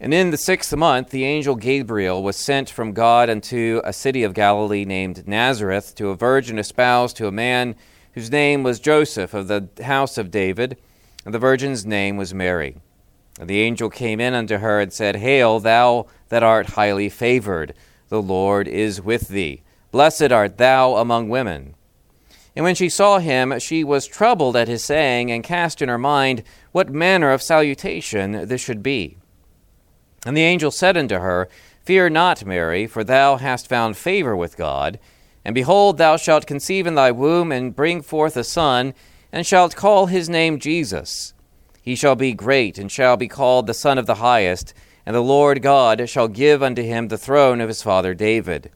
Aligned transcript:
And 0.00 0.12
in 0.12 0.30
the 0.30 0.36
sixth 0.36 0.74
month, 0.74 1.10
the 1.10 1.24
angel 1.24 1.54
Gabriel 1.54 2.22
was 2.22 2.36
sent 2.36 2.68
from 2.68 2.92
God 2.92 3.30
unto 3.30 3.80
a 3.84 3.92
city 3.92 4.24
of 4.24 4.34
Galilee 4.34 4.84
named 4.84 5.26
Nazareth 5.28 5.94
to 5.94 6.08
a 6.08 6.16
virgin 6.16 6.58
espoused 6.58 7.16
to 7.16 7.28
a 7.28 7.32
man 7.32 7.76
whose 8.12 8.30
name 8.30 8.62
was 8.62 8.80
Joseph 8.80 9.34
of 9.34 9.48
the 9.48 9.68
house 9.84 10.18
of 10.18 10.30
David, 10.30 10.76
and 11.24 11.32
the 11.32 11.38
virgin's 11.38 11.86
name 11.86 12.16
was 12.16 12.34
Mary. 12.34 12.76
And 13.38 13.48
the 13.48 13.60
angel 13.60 13.88
came 13.88 14.20
in 14.20 14.34
unto 14.34 14.58
her 14.58 14.80
and 14.80 14.92
said, 14.92 15.16
Hail, 15.16 15.58
thou 15.60 16.06
that 16.28 16.42
art 16.42 16.70
highly 16.70 17.08
favored, 17.08 17.74
the 18.08 18.22
Lord 18.22 18.68
is 18.68 19.00
with 19.00 19.28
thee. 19.28 19.62
Blessed 19.90 20.32
art 20.32 20.58
thou 20.58 20.96
among 20.96 21.28
women. 21.28 21.74
And 22.56 22.64
when 22.64 22.74
she 22.74 22.88
saw 22.88 23.18
him, 23.18 23.58
she 23.58 23.82
was 23.82 24.06
troubled 24.06 24.56
at 24.56 24.68
his 24.68 24.84
saying, 24.84 25.30
and 25.30 25.42
cast 25.42 25.82
in 25.82 25.88
her 25.88 25.98
mind 25.98 26.42
what 26.72 26.90
manner 26.90 27.30
of 27.30 27.42
salutation 27.42 28.46
this 28.46 28.60
should 28.60 28.82
be. 28.82 29.16
And 30.24 30.36
the 30.36 30.42
angel 30.42 30.70
said 30.70 30.96
unto 30.96 31.16
her, 31.18 31.48
Fear 31.84 32.10
not, 32.10 32.46
Mary, 32.46 32.86
for 32.86 33.04
thou 33.04 33.36
hast 33.36 33.68
found 33.68 33.96
favor 33.96 34.34
with 34.34 34.56
God. 34.56 34.98
And 35.44 35.54
behold, 35.54 35.98
thou 35.98 36.16
shalt 36.16 36.46
conceive 36.46 36.86
in 36.86 36.94
thy 36.94 37.10
womb, 37.10 37.52
and 37.52 37.76
bring 37.76 38.00
forth 38.00 38.36
a 38.36 38.44
son, 38.44 38.94
and 39.30 39.46
shalt 39.46 39.76
call 39.76 40.06
his 40.06 40.28
name 40.28 40.58
Jesus. 40.58 41.34
He 41.82 41.94
shall 41.94 42.16
be 42.16 42.32
great, 42.32 42.78
and 42.78 42.90
shall 42.90 43.18
be 43.18 43.28
called 43.28 43.66
the 43.66 43.74
Son 43.74 43.98
of 43.98 44.06
the 44.06 44.14
Highest, 44.14 44.72
and 45.04 45.14
the 45.14 45.20
Lord 45.20 45.60
God 45.60 46.08
shall 46.08 46.28
give 46.28 46.62
unto 46.62 46.82
him 46.82 47.08
the 47.08 47.18
throne 47.18 47.60
of 47.60 47.68
his 47.68 47.82
father 47.82 48.14
David. 48.14 48.70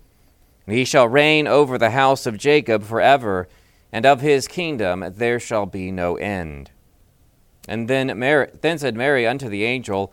And 0.66 0.76
he 0.76 0.84
shall 0.84 1.08
reign 1.08 1.46
over 1.46 1.78
the 1.78 1.92
house 1.92 2.26
of 2.26 2.36
Jacob 2.36 2.82
for 2.82 3.00
ever, 3.00 3.48
and 3.90 4.04
of 4.04 4.20
his 4.20 4.46
kingdom 4.46 5.02
there 5.16 5.40
shall 5.40 5.64
be 5.64 5.90
no 5.90 6.16
end. 6.16 6.70
And 7.66 7.88
then, 7.88 8.18
Mary, 8.18 8.50
then 8.60 8.76
said 8.78 8.94
Mary 8.94 9.26
unto 9.26 9.48
the 9.48 9.64
angel, 9.64 10.12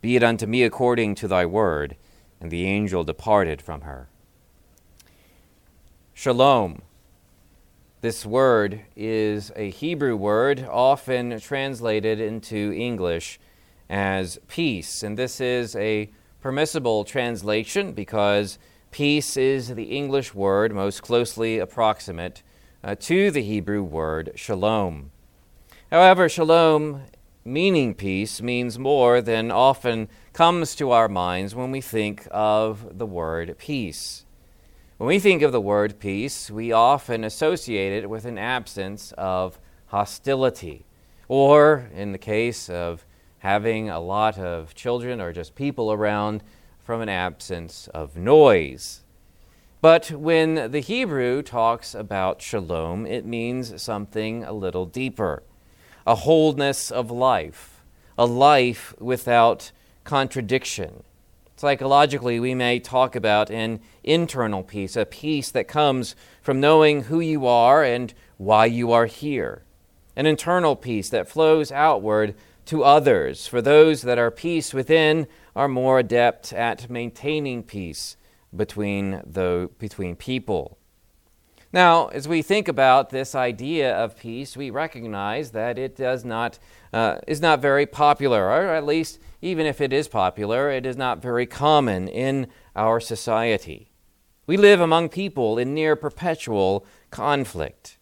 be 0.00 0.16
it 0.16 0.22
unto 0.22 0.46
me 0.46 0.62
according 0.62 1.14
to 1.16 1.28
thy 1.28 1.46
word. 1.46 1.96
And 2.40 2.50
the 2.50 2.66
angel 2.66 3.02
departed 3.02 3.60
from 3.60 3.80
her. 3.80 4.08
Shalom. 6.14 6.82
This 8.00 8.24
word 8.24 8.82
is 8.94 9.50
a 9.56 9.70
Hebrew 9.70 10.14
word 10.14 10.64
often 10.70 11.40
translated 11.40 12.20
into 12.20 12.72
English 12.72 13.40
as 13.90 14.38
peace. 14.46 15.02
And 15.02 15.18
this 15.18 15.40
is 15.40 15.74
a 15.74 16.10
permissible 16.40 17.04
translation 17.04 17.92
because 17.92 18.58
peace 18.92 19.36
is 19.36 19.74
the 19.74 19.96
English 19.96 20.32
word 20.32 20.72
most 20.72 21.02
closely 21.02 21.58
approximate 21.58 22.42
uh, 22.84 22.94
to 23.00 23.32
the 23.32 23.42
Hebrew 23.42 23.82
word 23.82 24.32
shalom. 24.36 25.10
However, 25.90 26.28
shalom 26.28 27.02
meaning 27.44 27.94
peace 27.94 28.42
means 28.42 28.78
more 28.78 29.20
than 29.20 29.50
often 29.50 30.08
comes 30.32 30.74
to 30.76 30.90
our 30.90 31.08
minds 31.08 31.54
when 31.54 31.70
we 31.70 31.80
think 31.80 32.26
of 32.30 32.98
the 32.98 33.06
word 33.06 33.56
peace. 33.58 34.24
When 34.98 35.08
we 35.08 35.18
think 35.18 35.42
of 35.42 35.52
the 35.52 35.60
word 35.60 36.00
peace, 36.00 36.50
we 36.50 36.72
often 36.72 37.24
associate 37.24 37.92
it 37.92 38.10
with 38.10 38.24
an 38.24 38.38
absence 38.38 39.12
of 39.16 39.58
hostility, 39.86 40.84
or 41.28 41.88
in 41.94 42.12
the 42.12 42.18
case 42.18 42.68
of 42.68 43.06
having 43.38 43.88
a 43.88 44.00
lot 44.00 44.38
of 44.38 44.74
children 44.74 45.20
or 45.20 45.32
just 45.32 45.54
people 45.54 45.92
around, 45.92 46.42
from 46.80 47.00
an 47.02 47.08
absence 47.08 47.86
of 47.94 48.16
noise. 48.16 49.04
But 49.80 50.10
when 50.10 50.72
the 50.72 50.80
Hebrew 50.80 51.42
talks 51.42 51.94
about 51.94 52.42
shalom, 52.42 53.06
it 53.06 53.24
means 53.24 53.80
something 53.80 54.42
a 54.42 54.52
little 54.52 54.86
deeper 54.86 55.42
a 56.08 56.14
wholeness 56.14 56.90
of 56.90 57.10
life, 57.10 57.84
a 58.16 58.24
life 58.24 58.94
without 58.98 59.70
contradiction. 60.04 61.02
Psychologically, 61.54 62.40
we 62.40 62.54
may 62.54 62.80
talk 62.80 63.14
about 63.14 63.50
an 63.50 63.78
internal 64.02 64.62
peace, 64.62 64.96
a 64.96 65.04
peace 65.04 65.50
that 65.50 65.68
comes 65.68 66.16
from 66.40 66.60
knowing 66.60 67.02
who 67.02 67.20
you 67.20 67.46
are 67.46 67.84
and 67.84 68.14
why 68.38 68.64
you 68.64 68.90
are 68.90 69.04
here. 69.04 69.64
An 70.16 70.24
internal 70.24 70.76
peace 70.76 71.10
that 71.10 71.28
flows 71.28 71.70
outward 71.70 72.34
to 72.64 72.84
others. 72.84 73.46
For 73.46 73.60
those 73.60 74.00
that 74.00 74.18
are 74.18 74.30
peace 74.30 74.72
within 74.72 75.26
are 75.54 75.68
more 75.68 75.98
adept 75.98 76.54
at 76.54 76.88
maintaining 76.88 77.62
peace 77.62 78.16
between, 78.56 79.20
the, 79.26 79.68
between 79.78 80.16
people. 80.16 80.78
Now, 81.72 82.06
as 82.06 82.26
we 82.26 82.40
think 82.40 82.66
about 82.66 83.10
this 83.10 83.34
idea 83.34 83.94
of 83.94 84.16
peace, 84.16 84.56
we 84.56 84.70
recognize 84.70 85.50
that 85.50 85.78
it 85.78 85.94
does 85.96 86.24
not, 86.24 86.58
uh, 86.94 87.18
is 87.26 87.42
not 87.42 87.60
very 87.60 87.84
popular, 87.84 88.46
or 88.46 88.74
at 88.74 88.86
least, 88.86 89.18
even 89.42 89.66
if 89.66 89.80
it 89.80 89.92
is 89.92 90.08
popular, 90.08 90.70
it 90.70 90.86
is 90.86 90.96
not 90.96 91.20
very 91.20 91.44
common 91.44 92.08
in 92.08 92.46
our 92.74 93.00
society. 93.00 93.92
We 94.46 94.56
live 94.56 94.80
among 94.80 95.10
people 95.10 95.58
in 95.58 95.74
near 95.74 95.94
perpetual 95.94 96.86
conflict. 97.10 97.98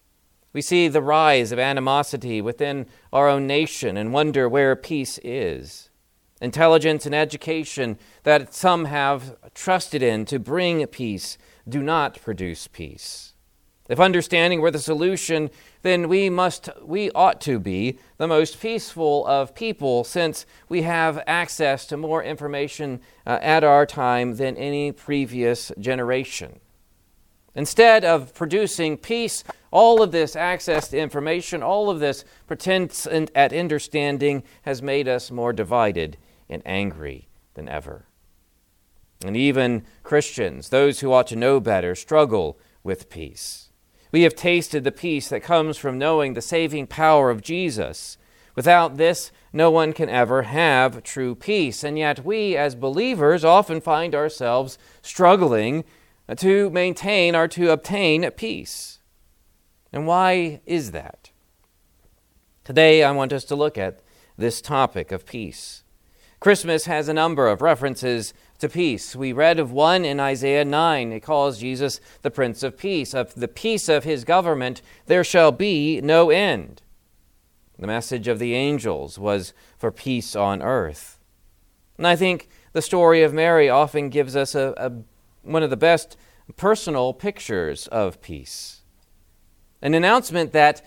We 0.53 0.61
see 0.61 0.87
the 0.87 1.01
rise 1.01 1.51
of 1.51 1.59
animosity 1.59 2.41
within 2.41 2.85
our 3.11 3.27
own 3.27 3.47
nation 3.47 3.97
and 3.97 4.13
wonder 4.13 4.47
where 4.47 4.77
peace 4.77 5.19
is. 5.25 5.89
Intelligence 6.41 7.05
and 7.05 7.13
education 7.13 7.99
that 8.23 8.53
some 8.53 8.85
have 8.85 9.35
trusted 9.53 10.01
in 10.01 10.23
to 10.25 10.39
bring 10.39 10.85
peace 10.87 11.37
do 11.67 11.83
not 11.83 12.21
produce 12.21 12.67
peace. 12.67 13.33
If 13.89 13.99
understanding 13.99 14.59
were 14.59 14.71
the 14.71 14.79
solution, 14.79 15.49
then 15.81 16.09
we 16.09 16.29
must 16.29 16.69
we 16.81 17.09
ought 17.11 17.39
to 17.41 17.59
be 17.59 17.99
the 18.17 18.27
most 18.27 18.59
peaceful 18.59 19.25
of 19.25 19.55
people 19.55 20.03
since 20.03 20.45
we 20.67 20.81
have 20.81 21.23
access 21.25 21.85
to 21.87 21.97
more 21.97 22.21
information 22.21 22.99
uh, 23.25 23.39
at 23.41 23.63
our 23.63 23.85
time 23.85 24.35
than 24.35 24.57
any 24.57 24.91
previous 24.91 25.71
generation. 25.79 26.59
Instead 27.55 28.05
of 28.05 28.33
producing 28.35 28.97
peace, 28.97 29.43
all 29.71 30.03
of 30.03 30.11
this 30.11 30.35
access 30.35 30.89
to 30.89 30.97
information, 30.99 31.63
all 31.63 31.89
of 31.89 31.99
this 31.99 32.23
pretense 32.45 33.07
at 33.07 33.51
understanding 33.51 34.43
has 34.61 34.81
made 34.81 35.07
us 35.07 35.31
more 35.31 35.53
divided 35.53 36.17
and 36.49 36.61
angry 36.65 37.27
than 37.55 37.67
ever. 37.67 38.05
And 39.25 39.35
even 39.35 39.85
Christians, 40.03 40.69
those 40.69 40.99
who 40.99 41.11
ought 41.11 41.27
to 41.27 41.35
know 41.35 41.59
better, 41.59 41.95
struggle 41.95 42.59
with 42.83 43.09
peace. 43.09 43.66
We 44.11 44.23
have 44.23 44.35
tasted 44.35 44.83
the 44.83 44.91
peace 44.91 45.29
that 45.29 45.43
comes 45.43 45.77
from 45.77 45.97
knowing 45.97 46.33
the 46.33 46.41
saving 46.41 46.87
power 46.87 47.29
of 47.29 47.41
Jesus. 47.41 48.17
Without 48.55 48.97
this, 48.97 49.31
no 49.53 49.69
one 49.69 49.93
can 49.93 50.09
ever 50.09 50.43
have 50.43 51.03
true 51.03 51.35
peace. 51.35 51.83
And 51.83 51.97
yet, 51.97 52.25
we 52.25 52.55
as 52.55 52.75
believers 52.75 53.45
often 53.45 53.81
find 53.81 54.15
ourselves 54.15 54.77
struggling 55.01 55.83
to 56.37 56.69
maintain 56.69 57.35
or 57.35 57.47
to 57.49 57.71
obtain 57.71 58.29
peace. 58.31 58.99
And 59.93 60.07
why 60.07 60.61
is 60.65 60.91
that? 60.91 61.31
Today, 62.63 63.03
I 63.03 63.11
want 63.11 63.31
us 63.31 63.45
to 63.45 63.55
look 63.55 63.77
at 63.77 64.01
this 64.37 64.61
topic 64.61 65.11
of 65.11 65.25
peace. 65.25 65.83
Christmas 66.39 66.85
has 66.85 67.07
a 67.07 67.13
number 67.13 67.47
of 67.47 67.61
references 67.61 68.33
to 68.59 68.69
peace. 68.69 69.15
We 69.15 69.33
read 69.33 69.59
of 69.59 69.71
one 69.71 70.03
in 70.03 70.19
Isaiah 70.19 70.65
9. 70.65 71.11
It 71.11 71.19
calls 71.21 71.59
Jesus 71.59 71.99
the 72.21 72.31
Prince 72.31 72.63
of 72.63 72.77
Peace. 72.77 73.13
Of 73.13 73.35
the 73.35 73.47
peace 73.47 73.87
of 73.87 74.03
his 74.03 74.23
government, 74.23 74.81
there 75.05 75.23
shall 75.23 75.51
be 75.51 76.01
no 76.01 76.29
end. 76.29 76.81
The 77.77 77.87
message 77.87 78.27
of 78.27 78.39
the 78.39 78.55
angels 78.55 79.19
was 79.19 79.53
for 79.77 79.91
peace 79.91 80.35
on 80.35 80.61
earth. 80.61 81.19
And 81.97 82.07
I 82.07 82.15
think 82.15 82.49
the 82.73 82.81
story 82.81 83.21
of 83.21 83.33
Mary 83.33 83.69
often 83.69 84.09
gives 84.09 84.35
us 84.35 84.55
a, 84.55 84.73
a 84.77 84.91
one 85.43 85.63
of 85.63 85.69
the 85.69 85.77
best 85.77 86.17
personal 86.55 87.13
pictures 87.13 87.87
of 87.87 88.21
peace. 88.21 88.81
An 89.81 89.93
announcement 89.93 90.53
that 90.53 90.85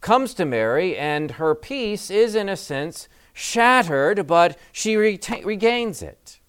comes 0.00 0.34
to 0.34 0.44
Mary, 0.44 0.96
and 0.96 1.32
her 1.32 1.54
peace 1.54 2.10
is, 2.10 2.34
in 2.34 2.48
a 2.48 2.56
sense, 2.56 3.08
shattered, 3.32 4.26
but 4.26 4.58
she 4.70 4.94
reta- 4.94 5.44
regains 5.44 6.02
it. 6.02 6.40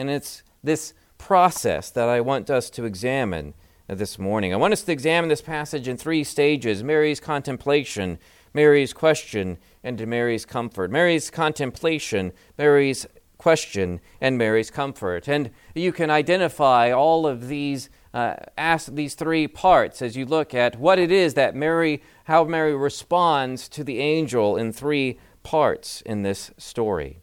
And 0.00 0.08
it's 0.08 0.42
this 0.64 0.94
process 1.18 1.90
that 1.90 2.08
I 2.08 2.22
want 2.22 2.48
us 2.48 2.70
to 2.70 2.86
examine 2.86 3.52
this 3.86 4.18
morning. 4.18 4.54
I 4.54 4.56
want 4.56 4.72
us 4.72 4.80
to 4.84 4.92
examine 4.92 5.28
this 5.28 5.42
passage 5.42 5.86
in 5.86 5.98
three 5.98 6.24
stages 6.24 6.82
Mary's 6.82 7.20
contemplation, 7.20 8.18
Mary's 8.54 8.94
question, 8.94 9.58
and 9.84 10.06
Mary's 10.06 10.46
comfort. 10.46 10.90
Mary's 10.90 11.28
contemplation, 11.28 12.32
Mary's 12.56 13.06
question 13.36 14.00
and 14.22 14.38
Mary's 14.38 14.70
comfort. 14.70 15.28
And 15.28 15.50
you 15.74 15.92
can 15.92 16.08
identify 16.08 16.90
all 16.90 17.26
of 17.26 17.48
these 17.48 17.90
uh, 18.14 18.36
ask 18.56 18.94
these 18.94 19.14
three 19.14 19.46
parts 19.46 20.00
as 20.00 20.16
you 20.16 20.24
look 20.24 20.54
at 20.54 20.80
what 20.80 20.98
it 20.98 21.12
is 21.12 21.34
that 21.34 21.54
Mary, 21.54 22.02
how 22.24 22.44
Mary 22.44 22.74
responds 22.74 23.68
to 23.68 23.84
the 23.84 23.98
angel 23.98 24.56
in 24.56 24.72
three 24.72 25.20
parts 25.42 26.00
in 26.06 26.22
this 26.22 26.50
story. 26.56 27.20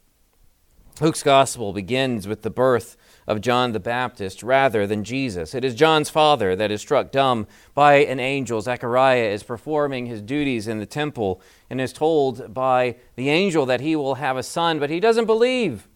Luke's 1.00 1.22
gospel 1.22 1.72
begins 1.72 2.26
with 2.26 2.42
the 2.42 2.50
birth 2.50 2.96
of 3.28 3.40
John 3.40 3.70
the 3.70 3.78
Baptist 3.78 4.42
rather 4.42 4.84
than 4.84 5.04
Jesus. 5.04 5.54
It 5.54 5.64
is 5.64 5.76
John's 5.76 6.10
father 6.10 6.56
that 6.56 6.72
is 6.72 6.80
struck 6.80 7.12
dumb 7.12 7.46
by 7.72 7.96
an 7.96 8.18
angel. 8.18 8.60
Zechariah 8.60 9.28
is 9.28 9.44
performing 9.44 10.06
his 10.06 10.20
duties 10.20 10.66
in 10.66 10.80
the 10.80 10.86
temple 10.86 11.40
and 11.70 11.80
is 11.80 11.92
told 11.92 12.52
by 12.52 12.96
the 13.14 13.28
angel 13.28 13.64
that 13.66 13.80
he 13.80 13.94
will 13.94 14.16
have 14.16 14.36
a 14.36 14.42
son, 14.42 14.80
but 14.80 14.90
he 14.90 14.98
doesn't 14.98 15.26
believe. 15.26 15.86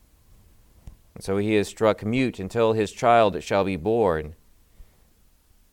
And 1.17 1.25
so 1.25 1.37
he 1.37 1.57
is 1.57 1.67
struck 1.67 2.05
mute 2.05 2.39
until 2.39 2.73
his 2.73 2.93
child 2.93 3.43
shall 3.43 3.65
be 3.65 3.77
born. 3.77 4.37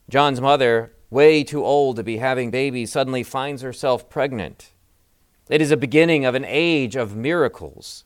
John's 0.10 0.42
mother, 0.42 0.94
way 1.12 1.44
too 1.44 1.64
old 1.64 1.98
to 1.98 2.04
be 2.04 2.18
having 2.18 2.50
babies, 2.50 2.92
suddenly 2.92 3.22
finds 3.22 3.62
herself 3.62 4.10
pregnant. 4.10 4.72
It 5.50 5.62
is 5.62 5.70
a 5.70 5.78
beginning 5.78 6.26
of 6.26 6.34
an 6.34 6.46
age 6.48 6.96
of 6.96 7.16
miracles. 7.16 8.06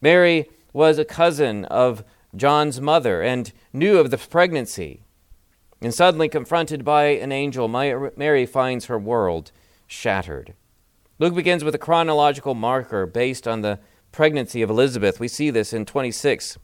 Mary 0.00 0.48
was 0.72 0.98
a 0.98 1.04
cousin 1.04 1.64
of 1.66 2.04
John's 2.34 2.80
mother 2.80 3.22
and 3.22 3.52
knew 3.72 3.98
of 3.98 4.10
the 4.10 4.18
pregnancy. 4.18 5.02
And 5.82 5.94
suddenly 5.94 6.28
confronted 6.28 6.84
by 6.84 7.04
an 7.04 7.32
angel, 7.32 7.66
Mary 7.66 8.46
finds 8.46 8.86
her 8.86 8.98
world 8.98 9.50
shattered. 9.86 10.54
Luke 11.18 11.34
begins 11.34 11.64
with 11.64 11.74
a 11.74 11.78
chronological 11.78 12.54
marker 12.54 13.06
based 13.06 13.48
on 13.48 13.62
the 13.62 13.78
pregnancy 14.12 14.62
of 14.62 14.70
Elizabeth. 14.70 15.20
We 15.20 15.28
see 15.28 15.50
this 15.50 15.72
in 15.72 15.86
26 15.86 16.58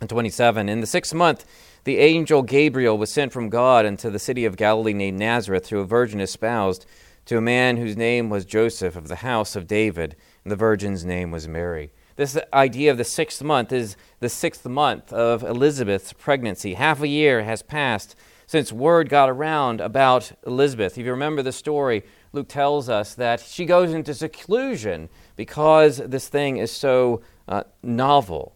and 0.00 0.10
27. 0.10 0.68
In 0.68 0.80
the 0.80 0.86
sixth 0.86 1.14
month, 1.14 1.44
the 1.84 1.98
angel 1.98 2.42
Gabriel 2.42 2.98
was 2.98 3.10
sent 3.10 3.32
from 3.32 3.48
God 3.48 3.84
into 3.84 4.10
the 4.10 4.18
city 4.18 4.44
of 4.44 4.56
Galilee 4.56 4.94
named 4.94 5.18
Nazareth 5.18 5.68
to 5.68 5.80
a 5.80 5.84
virgin 5.84 6.20
espoused 6.20 6.86
to 7.26 7.38
a 7.38 7.42
man 7.42 7.76
whose 7.76 7.96
name 7.96 8.30
was 8.30 8.44
Joseph 8.44 8.96
of 8.96 9.08
the 9.08 9.16
house 9.16 9.56
of 9.56 9.66
David, 9.66 10.16
and 10.42 10.50
the 10.52 10.56
virgin's 10.56 11.04
name 11.04 11.30
was 11.30 11.48
Mary. 11.48 11.90
This 12.16 12.38
idea 12.52 12.92
of 12.92 12.98
the 12.98 13.04
sixth 13.04 13.42
month 13.42 13.72
is 13.72 13.96
the 14.20 14.28
sixth 14.28 14.64
month 14.66 15.12
of 15.12 15.42
Elizabeth's 15.42 16.12
pregnancy. 16.12 16.74
Half 16.74 17.02
a 17.02 17.08
year 17.08 17.42
has 17.42 17.62
passed 17.62 18.14
since 18.46 18.72
word 18.72 19.08
got 19.08 19.28
around 19.28 19.80
about 19.80 20.32
Elizabeth. 20.46 20.96
If 20.96 21.04
you 21.04 21.10
remember 21.10 21.42
the 21.42 21.50
story, 21.52 22.04
Luke 22.32 22.48
tells 22.48 22.88
us 22.88 23.14
that 23.14 23.40
she 23.40 23.64
goes 23.64 23.92
into 23.92 24.14
seclusion 24.14 25.08
because 25.34 25.96
this 25.96 26.28
thing 26.28 26.58
is 26.58 26.70
so 26.70 27.22
uh, 27.48 27.64
novel. 27.82 28.54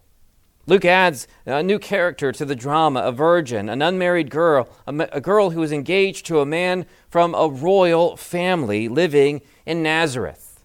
Luke 0.66 0.84
adds 0.84 1.26
a 1.46 1.62
new 1.62 1.78
character 1.78 2.30
to 2.30 2.44
the 2.44 2.54
drama 2.54 3.00
a 3.00 3.10
virgin, 3.10 3.68
an 3.68 3.80
unmarried 3.80 4.30
girl, 4.30 4.68
a, 4.86 4.94
a 5.12 5.20
girl 5.20 5.50
who 5.50 5.62
is 5.62 5.72
engaged 5.72 6.26
to 6.26 6.40
a 6.40 6.46
man 6.46 6.84
from 7.08 7.34
a 7.34 7.48
royal 7.48 8.16
family 8.16 8.86
living 8.86 9.40
in 9.64 9.82
Nazareth. 9.82 10.62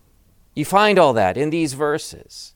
You 0.53 0.65
find 0.65 0.99
all 0.99 1.13
that 1.13 1.37
in 1.37 1.49
these 1.49 1.73
verses. 1.73 2.52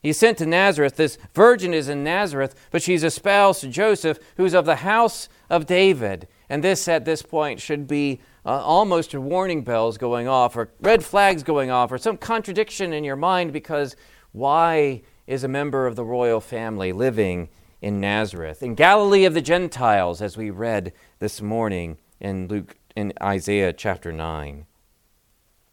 He's 0.00 0.18
sent 0.18 0.38
to 0.38 0.46
Nazareth. 0.46 0.96
This 0.96 1.18
virgin 1.34 1.74
is 1.74 1.88
in 1.88 2.04
Nazareth, 2.04 2.54
but 2.70 2.82
she's 2.82 3.02
espoused 3.02 3.62
to 3.62 3.68
Joseph, 3.68 4.18
who's 4.36 4.54
of 4.54 4.64
the 4.64 4.76
house 4.76 5.28
of 5.50 5.66
David. 5.66 6.28
And 6.48 6.62
this, 6.62 6.86
at 6.86 7.04
this 7.04 7.22
point, 7.22 7.60
should 7.60 7.86
be 7.86 8.20
uh, 8.46 8.62
almost 8.62 9.14
warning 9.14 9.62
bells 9.62 9.98
going 9.98 10.28
off, 10.28 10.56
or 10.56 10.70
red 10.80 11.04
flags 11.04 11.42
going 11.42 11.70
off, 11.70 11.90
or 11.90 11.98
some 11.98 12.16
contradiction 12.16 12.92
in 12.92 13.04
your 13.04 13.16
mind 13.16 13.52
because 13.52 13.96
why 14.32 15.02
is 15.26 15.44
a 15.44 15.48
member 15.48 15.86
of 15.86 15.96
the 15.96 16.04
royal 16.04 16.40
family 16.40 16.92
living 16.92 17.48
in 17.82 18.00
Nazareth? 18.00 18.62
In 18.62 18.74
Galilee 18.74 19.24
of 19.24 19.34
the 19.34 19.42
Gentiles, 19.42 20.22
as 20.22 20.36
we 20.36 20.50
read 20.50 20.92
this 21.18 21.42
morning 21.42 21.98
in 22.20 22.46
Luke 22.46 22.76
in 22.94 23.12
Isaiah 23.22 23.72
chapter 23.72 24.12
9. 24.12 24.66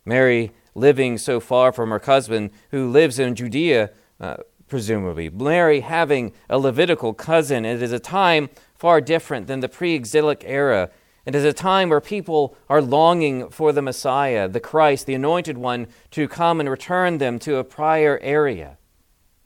Mary 0.03 0.51
living 0.75 1.17
so 1.17 1.39
far 1.39 1.71
from 1.71 1.89
her 1.89 2.01
husband 2.03 2.51
who 2.71 2.89
lives 2.89 3.17
in 3.17 3.33
Judea 3.33 3.91
uh, 4.19 4.37
presumably. 4.67 5.29
Mary 5.29 5.81
having 5.81 6.33
a 6.49 6.57
Levitical 6.57 7.13
cousin. 7.13 7.65
It 7.65 7.81
is 7.81 7.91
a 7.91 7.99
time 7.99 8.49
far 8.75 9.01
different 9.01 9.47
than 9.47 9.59
the 9.59 9.69
pre 9.69 9.93
exilic 9.93 10.43
era. 10.45 10.89
It 11.25 11.33
is 11.33 11.43
a 11.43 11.53
time 11.53 11.89
where 11.89 12.01
people 12.01 12.55
are 12.69 12.81
longing 12.81 13.49
for 13.49 13.71
the 13.71 13.81
Messiah, 13.81 14.47
the 14.47 14.59
Christ, 14.59 15.07
the 15.07 15.15
anointed 15.15 15.57
one, 15.57 15.87
to 16.11 16.27
come 16.27 16.59
and 16.59 16.69
return 16.69 17.17
them 17.17 17.39
to 17.39 17.57
a 17.57 17.63
prior 17.63 18.19
area. 18.21 18.77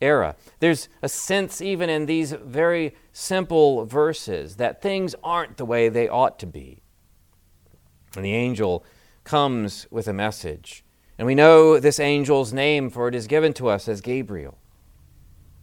Era. 0.01 0.35
There's 0.59 0.87
a 1.01 1.09
sense, 1.09 1.61
even 1.61 1.89
in 1.89 2.05
these 2.05 2.31
very 2.31 2.95
simple 3.11 3.85
verses, 3.85 4.55
that 4.55 4.81
things 4.81 5.13
aren't 5.23 5.57
the 5.57 5.65
way 5.65 5.89
they 5.89 6.07
ought 6.07 6.39
to 6.39 6.45
be. 6.45 6.81
And 8.15 8.23
the 8.23 8.33
angel 8.33 8.85
comes 9.23 9.87
with 9.91 10.07
a 10.07 10.13
message. 10.13 10.83
And 11.19 11.25
we 11.25 11.35
know 11.35 11.81
this 11.81 11.99
angel's 11.99 12.53
name, 12.53 12.89
for 12.89 13.09
it 13.09 13.13
is 13.13 13.27
given 13.27 13.51
to 13.55 13.67
us 13.67 13.89
as 13.89 13.99
Gabriel. 13.99 14.57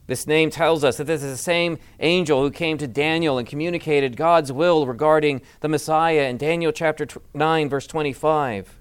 This 0.06 0.26
name 0.26 0.50
tells 0.50 0.84
us 0.84 0.98
that 0.98 1.06
this 1.06 1.22
is 1.22 1.32
the 1.32 1.42
same 1.42 1.78
angel 1.98 2.42
who 2.42 2.50
came 2.50 2.76
to 2.76 2.86
Daniel 2.86 3.38
and 3.38 3.48
communicated 3.48 4.18
God's 4.18 4.52
will 4.52 4.86
regarding 4.86 5.40
the 5.60 5.68
Messiah 5.70 6.28
in 6.28 6.36
Daniel 6.36 6.72
chapter 6.72 7.06
9, 7.32 7.70
verse 7.70 7.86
25. 7.86 8.78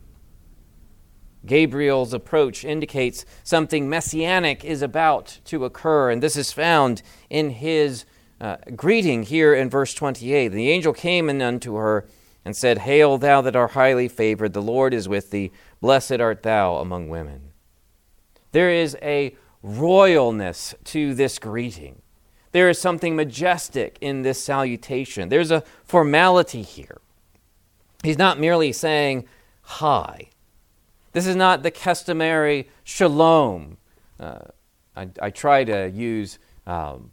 Gabriel's 1.45 2.13
approach 2.13 2.65
indicates 2.65 3.25
something 3.41 3.87
messianic 3.87 4.65
is 4.65 4.81
about 4.81 5.39
to 5.45 5.63
occur, 5.63 6.11
and 6.11 6.21
this 6.21 6.35
is 6.35 6.51
found 6.51 7.01
in 7.29 7.51
his 7.51 8.03
uh, 8.41 8.57
greeting 8.75 9.23
here 9.23 9.55
in 9.55 9.69
verse 9.69 9.93
28. 9.93 10.49
The 10.49 10.69
angel 10.69 10.91
came 10.91 11.29
in 11.29 11.41
unto 11.41 11.75
her 11.75 12.05
and 12.45 12.55
said, 12.55 12.79
Hail, 12.79 13.17
thou 13.17 13.41
that 13.41 13.55
art 13.55 13.71
highly 13.71 14.07
favored, 14.07 14.53
the 14.53 14.61
Lord 14.61 14.93
is 14.93 15.09
with 15.09 15.31
thee. 15.31 15.51
Blessed 15.85 16.19
art 16.19 16.41
thou 16.41 16.77
among 16.77 17.09
women. 17.09 17.51
There 18.53 18.71
is 18.71 18.97
a 19.03 19.35
royalness 19.63 20.73
to 20.85 21.13
this 21.13 21.37
greeting. 21.37 22.01
There 22.53 22.71
is 22.71 22.81
something 22.81 23.15
majestic 23.15 23.99
in 24.01 24.23
this 24.23 24.43
salutation. 24.43 25.29
There's 25.29 25.51
a 25.51 25.63
formality 25.83 26.63
here. 26.63 26.97
He's 28.01 28.17
not 28.17 28.39
merely 28.39 28.71
saying 28.71 29.25
hi. 29.61 30.29
This 31.11 31.27
is 31.27 31.35
not 31.35 31.61
the 31.61 31.69
customary 31.69 32.67
shalom. 32.83 33.77
Uh, 34.19 34.39
I, 34.95 35.09
I, 35.21 35.29
try 35.29 35.63
to 35.65 35.91
use 35.91 36.39
um, 36.65 37.11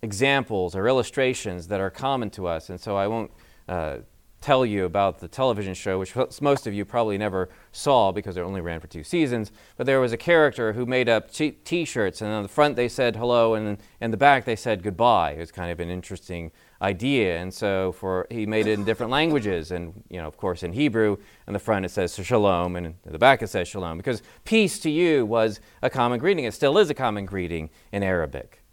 examples 0.00 0.74
or 0.74 0.88
illustrations 0.88 1.68
that 1.68 1.78
are 1.78 1.90
common 1.90 2.30
to 2.30 2.46
us, 2.46 2.70
and 2.70 2.80
so 2.80 2.96
I 2.96 3.06
won't 3.06 3.30
uh, 3.68 3.98
tell 4.44 4.66
you 4.66 4.84
about 4.84 5.20
the 5.20 5.26
television 5.26 5.72
show, 5.72 5.98
which 5.98 6.14
most 6.42 6.66
of 6.66 6.74
you 6.74 6.84
probably 6.84 7.16
never 7.16 7.48
saw 7.72 8.12
because 8.12 8.36
it 8.36 8.42
only 8.42 8.60
ran 8.60 8.78
for 8.78 8.86
two 8.86 9.02
seasons. 9.02 9.50
But 9.78 9.86
there 9.86 10.00
was 10.00 10.12
a 10.12 10.18
character 10.18 10.74
who 10.74 10.84
made 10.84 11.08
up 11.08 11.32
t 11.32 11.84
shirts, 11.86 12.20
and 12.20 12.30
on 12.30 12.42
the 12.42 12.48
front 12.48 12.76
they 12.76 12.88
said 12.88 13.16
hello, 13.16 13.54
and 13.54 13.78
in 14.02 14.10
the 14.10 14.18
back 14.18 14.44
they 14.44 14.54
said 14.54 14.82
goodbye. 14.82 15.32
It 15.32 15.38
was 15.38 15.50
kind 15.50 15.70
of 15.70 15.80
an 15.80 15.88
interesting 15.88 16.52
idea. 16.82 17.38
And 17.38 17.54
so 17.54 17.92
for 17.92 18.26
he 18.30 18.44
made 18.44 18.66
it 18.66 18.74
in 18.74 18.84
different 18.84 19.10
languages. 19.10 19.70
And, 19.70 20.02
you 20.10 20.20
know, 20.20 20.28
of 20.28 20.36
course, 20.36 20.62
in 20.62 20.74
Hebrew, 20.74 21.16
in 21.46 21.54
the 21.54 21.58
front 21.58 21.86
it 21.86 21.90
says 21.90 22.14
shalom, 22.14 22.76
and 22.76 22.86
in 22.86 23.12
the 23.12 23.18
back 23.18 23.40
it 23.42 23.48
says 23.48 23.66
shalom, 23.66 23.96
because 23.96 24.20
peace 24.44 24.78
to 24.80 24.90
you 24.90 25.24
was 25.24 25.58
a 25.80 25.88
common 25.88 26.18
greeting. 26.18 26.44
It 26.44 26.52
still 26.52 26.76
is 26.76 26.90
a 26.90 26.94
common 26.94 27.24
greeting 27.24 27.70
in 27.92 28.02
Arabic. 28.02 28.63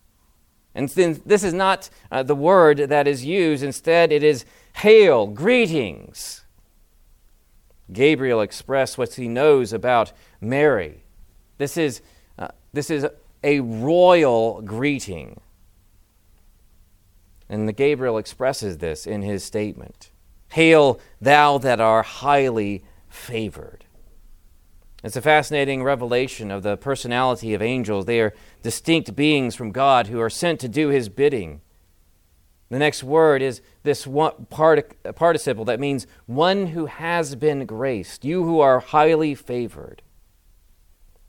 And 0.74 0.90
since 0.90 1.20
this 1.26 1.44
is 1.44 1.54
not 1.54 1.90
uh, 2.12 2.24
the 2.24 2.36
word 2.36 2.78
that 2.78 3.08
is 3.08 3.26
used. 3.26 3.64
Instead, 3.64 4.12
it 4.12 4.24
is 4.24 4.46
hail, 4.78 5.28
greetings. 5.28 6.46
Gabriel 7.92 8.42
expressed 8.42 8.98
what 8.98 9.16
he 9.16 9.28
knows 9.28 9.74
about 9.74 10.14
Mary. 10.40 11.04
This 11.58 11.76
is, 11.76 12.02
uh, 12.40 12.50
this 12.74 12.90
is 12.90 13.06
a 13.44 13.60
royal 13.60 14.62
greeting. 14.62 15.42
And 17.50 17.76
Gabriel 17.76 18.18
expresses 18.18 18.78
this 18.78 19.06
in 19.06 19.22
his 19.22 19.44
statement 19.44 20.10
Hail, 20.50 21.00
thou 21.20 21.58
that 21.58 21.80
art 21.80 22.06
highly 22.06 22.84
favored. 23.10 23.81
It's 25.04 25.16
a 25.16 25.22
fascinating 25.22 25.84
revelation 25.84 26.52
of 26.52 26.62
the 26.62 26.78
personality 26.78 27.54
of 27.54 27.62
angels. 27.62 28.06
They 28.06 28.22
are 28.22 28.34
distinct 28.62 29.16
beings 29.16 29.56
from 29.56 29.72
God 29.72 30.08
who 30.08 30.20
are 30.20 30.30
sent 30.30 30.60
to 30.60 30.70
do 30.70 30.90
his 30.90 31.10
bidding. 31.10 31.62
The 32.70 32.80
next 32.80 33.04
word 33.04 33.42
is 33.42 33.62
this 33.84 34.08
part, 34.50 35.16
participle 35.16 35.66
that 35.66 35.80
means 35.80 36.08
one 36.28 36.68
who 36.68 36.86
has 36.86 37.36
been 37.36 37.66
graced, 37.66 38.24
you 38.24 38.44
who 38.44 38.60
are 38.62 38.80
highly 38.80 39.36
favored. 39.36 40.02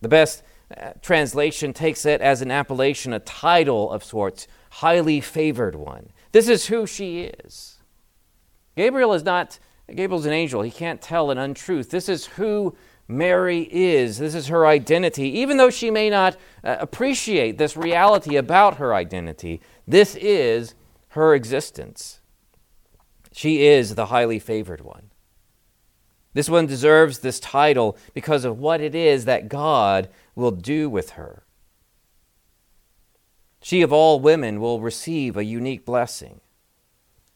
The 0.02 0.08
best 0.08 0.42
uh, 0.76 0.92
translation 1.00 1.72
takes 1.72 2.04
it 2.06 2.20
as 2.20 2.42
an 2.42 2.50
appellation, 2.50 3.12
a 3.12 3.18
title 3.20 3.90
of 3.90 4.04
sorts, 4.04 4.46
highly 4.70 5.20
favored 5.20 5.74
one. 5.74 6.10
This 6.32 6.48
is 6.48 6.66
who 6.66 6.86
she 6.86 7.22
is. 7.22 7.78
Gabriel 8.76 9.12
is 9.12 9.24
not, 9.24 9.58
Gabriel's 9.92 10.26
an 10.26 10.32
angel. 10.32 10.62
He 10.62 10.70
can't 10.70 11.02
tell 11.02 11.30
an 11.30 11.38
untruth. 11.38 11.90
This 11.90 12.08
is 12.08 12.26
who 12.26 12.76
Mary 13.12 13.68
is. 13.70 14.18
This 14.18 14.34
is 14.34 14.48
her 14.48 14.66
identity. 14.66 15.28
Even 15.38 15.56
though 15.56 15.70
she 15.70 15.90
may 15.90 16.10
not 16.10 16.36
uh, 16.64 16.76
appreciate 16.80 17.58
this 17.58 17.76
reality 17.76 18.36
about 18.36 18.76
her 18.76 18.94
identity, 18.94 19.60
this 19.86 20.16
is 20.16 20.74
her 21.10 21.34
existence. 21.34 22.20
She 23.32 23.66
is 23.66 23.94
the 23.94 24.06
highly 24.06 24.38
favored 24.38 24.80
one. 24.80 25.10
This 26.34 26.48
one 26.48 26.66
deserves 26.66 27.18
this 27.18 27.38
title 27.38 27.96
because 28.14 28.44
of 28.44 28.58
what 28.58 28.80
it 28.80 28.94
is 28.94 29.26
that 29.26 29.48
God 29.48 30.08
will 30.34 30.50
do 30.50 30.88
with 30.88 31.10
her. 31.10 31.44
She, 33.62 33.82
of 33.82 33.92
all 33.92 34.18
women, 34.18 34.60
will 34.60 34.80
receive 34.80 35.36
a 35.36 35.44
unique 35.44 35.84
blessing. 35.84 36.40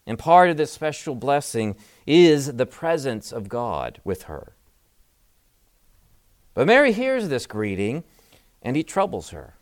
And 0.05 0.17
part 0.17 0.49
of 0.49 0.57
this 0.57 0.71
special 0.71 1.15
blessing 1.15 1.75
is 2.05 2.55
the 2.55 2.65
presence 2.65 3.31
of 3.31 3.49
God 3.49 4.01
with 4.03 4.23
her. 4.23 4.56
But 6.57 6.65
Mary 6.65 6.91
hears 6.91 7.29
this 7.29 7.45
greeting, 7.45 8.03
and 8.63 8.75
he 8.75 8.81
troubles 8.81 9.29
her. 9.29 9.57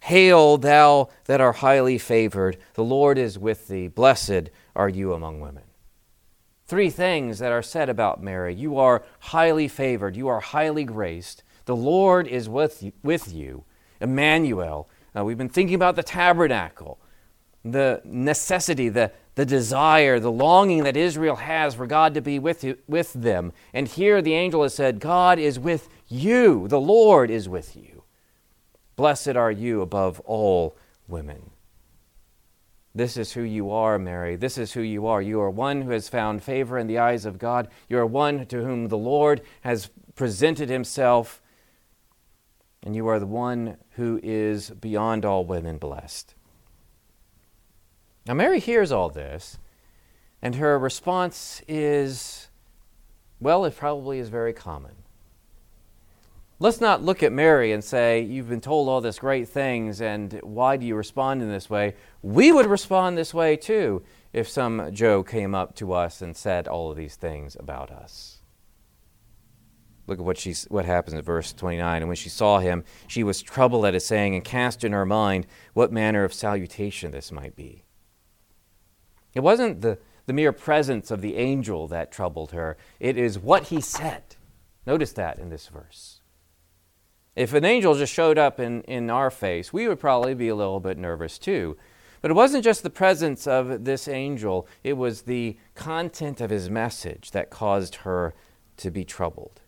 Hail, 0.00 0.56
thou 0.56 1.08
that 1.26 1.40
art 1.40 1.54
highly 1.58 1.98
favored, 1.98 2.56
the 2.74 2.82
Lord 2.82 3.16
is 3.16 3.38
with 3.38 3.68
thee. 3.68 3.86
Blessed 3.86 4.50
are 4.74 4.88
you 4.88 5.12
among 5.12 5.38
women. 5.38 5.62
Three 6.66 6.90
things 6.90 7.38
that 7.38 7.52
are 7.52 7.62
said 7.62 7.88
about 7.88 8.24
Mary. 8.24 8.56
You 8.56 8.76
are 8.76 9.04
highly 9.20 9.68
favored, 9.68 10.16
you 10.16 10.26
are 10.26 10.40
highly 10.40 10.82
graced. 10.82 11.44
The 11.66 11.76
Lord 11.76 12.26
is 12.26 12.48
with 12.48 12.82
you. 12.82 12.90
With 13.04 13.32
you. 13.32 13.62
Emmanuel. 14.00 14.88
We've 15.14 15.38
been 15.38 15.48
thinking 15.48 15.76
about 15.76 15.94
the 15.94 16.02
tabernacle, 16.02 16.98
the 17.64 18.00
necessity, 18.04 18.88
the, 18.88 19.12
the 19.34 19.46
desire, 19.46 20.18
the 20.18 20.32
longing 20.32 20.84
that 20.84 20.96
Israel 20.96 21.36
has 21.36 21.74
for 21.74 21.86
God 21.86 22.14
to 22.14 22.20
be 22.20 22.38
with, 22.38 22.64
with 22.86 23.12
them. 23.12 23.52
And 23.72 23.88
here 23.88 24.20
the 24.20 24.34
angel 24.34 24.62
has 24.62 24.74
said, 24.74 25.00
God 25.00 25.38
is 25.38 25.58
with 25.58 25.88
you, 26.08 26.68
the 26.68 26.80
Lord 26.80 27.30
is 27.30 27.48
with 27.48 27.76
you. 27.76 28.02
Blessed 28.96 29.36
are 29.36 29.50
you 29.50 29.80
above 29.80 30.20
all 30.20 30.76
women. 31.08 31.50
This 32.94 33.16
is 33.16 33.32
who 33.32 33.42
you 33.42 33.70
are, 33.70 33.98
Mary. 33.98 34.36
This 34.36 34.58
is 34.58 34.74
who 34.74 34.82
you 34.82 35.06
are. 35.06 35.22
You 35.22 35.40
are 35.40 35.50
one 35.50 35.82
who 35.82 35.90
has 35.92 36.10
found 36.10 36.42
favor 36.42 36.78
in 36.78 36.86
the 36.86 36.98
eyes 36.98 37.24
of 37.24 37.38
God. 37.38 37.68
You 37.88 37.98
are 37.98 38.06
one 38.06 38.44
to 38.46 38.62
whom 38.62 38.88
the 38.88 38.98
Lord 38.98 39.40
has 39.62 39.88
presented 40.14 40.68
himself. 40.68 41.40
And 42.82 42.94
you 42.94 43.06
are 43.08 43.18
the 43.18 43.26
one 43.26 43.78
who 43.92 44.20
is 44.22 44.70
beyond 44.70 45.24
all 45.24 45.46
women 45.46 45.78
blessed. 45.78 46.34
Now, 48.26 48.34
Mary 48.34 48.60
hears 48.60 48.92
all 48.92 49.08
this, 49.08 49.58
and 50.40 50.54
her 50.56 50.78
response 50.78 51.62
is, 51.66 52.48
well, 53.40 53.64
it 53.64 53.76
probably 53.76 54.18
is 54.18 54.28
very 54.28 54.52
common. 54.52 54.94
Let's 56.60 56.80
not 56.80 57.02
look 57.02 57.24
at 57.24 57.32
Mary 57.32 57.72
and 57.72 57.82
say, 57.82 58.20
You've 58.20 58.48
been 58.48 58.60
told 58.60 58.88
all 58.88 59.00
these 59.00 59.18
great 59.18 59.48
things, 59.48 60.00
and 60.00 60.38
why 60.44 60.76
do 60.76 60.86
you 60.86 60.94
respond 60.94 61.42
in 61.42 61.48
this 61.48 61.68
way? 61.68 61.96
We 62.22 62.52
would 62.52 62.66
respond 62.66 63.18
this 63.18 63.34
way 63.34 63.56
too 63.56 64.04
if 64.32 64.48
some 64.48 64.94
Joe 64.94 65.24
came 65.24 65.56
up 65.56 65.74
to 65.76 65.92
us 65.92 66.22
and 66.22 66.36
said 66.36 66.68
all 66.68 66.88
of 66.88 66.96
these 66.96 67.16
things 67.16 67.56
about 67.58 67.90
us. 67.90 68.42
Look 70.06 70.20
at 70.20 70.24
what, 70.24 70.38
she's, 70.38 70.64
what 70.64 70.84
happens 70.84 71.14
in 71.14 71.22
verse 71.22 71.52
29. 71.52 72.02
And 72.02 72.08
when 72.08 72.16
she 72.16 72.28
saw 72.28 72.60
him, 72.60 72.84
she 73.08 73.24
was 73.24 73.42
troubled 73.42 73.84
at 73.84 73.94
his 73.94 74.06
saying 74.06 74.36
and 74.36 74.44
cast 74.44 74.84
in 74.84 74.92
her 74.92 75.06
mind 75.06 75.48
what 75.74 75.92
manner 75.92 76.22
of 76.22 76.32
salutation 76.32 77.10
this 77.10 77.32
might 77.32 77.56
be. 77.56 77.82
It 79.34 79.40
wasn't 79.40 79.80
the, 79.80 79.98
the 80.26 80.32
mere 80.32 80.52
presence 80.52 81.10
of 81.10 81.20
the 81.20 81.36
angel 81.36 81.88
that 81.88 82.12
troubled 82.12 82.52
her, 82.52 82.76
it 83.00 83.16
is 83.16 83.38
what 83.38 83.68
he 83.68 83.80
said. 83.80 84.36
Notice 84.86 85.12
that 85.12 85.38
in 85.38 85.48
this 85.48 85.68
verse. 85.68 86.20
If 87.34 87.54
an 87.54 87.64
angel 87.64 87.94
just 87.94 88.12
showed 88.12 88.36
up 88.36 88.60
in, 88.60 88.82
in 88.82 89.08
our 89.08 89.30
face, 89.30 89.72
we 89.72 89.88
would 89.88 90.00
probably 90.00 90.34
be 90.34 90.48
a 90.48 90.54
little 90.54 90.80
bit 90.80 90.98
nervous 90.98 91.38
too. 91.38 91.76
But 92.20 92.30
it 92.30 92.34
wasn't 92.34 92.62
just 92.62 92.82
the 92.82 92.90
presence 92.90 93.46
of 93.46 93.84
this 93.84 94.06
angel, 94.06 94.68
it 94.84 94.92
was 94.92 95.22
the 95.22 95.56
content 95.74 96.40
of 96.40 96.50
his 96.50 96.70
message 96.70 97.32
that 97.32 97.50
caused 97.50 97.96
her 97.96 98.34
to 98.76 98.90
be 98.90 99.04
troubled. 99.04 99.60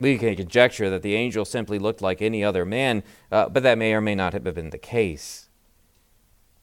We 0.00 0.18
can 0.18 0.36
conjecture 0.36 0.90
that 0.90 1.02
the 1.02 1.14
angel 1.14 1.44
simply 1.44 1.78
looked 1.78 2.02
like 2.02 2.22
any 2.22 2.44
other 2.44 2.64
man, 2.64 3.02
uh, 3.32 3.48
but 3.48 3.62
that 3.62 3.78
may 3.78 3.94
or 3.94 4.00
may 4.00 4.14
not 4.14 4.32
have 4.32 4.44
been 4.44 4.70
the 4.70 4.78
case. 4.78 5.47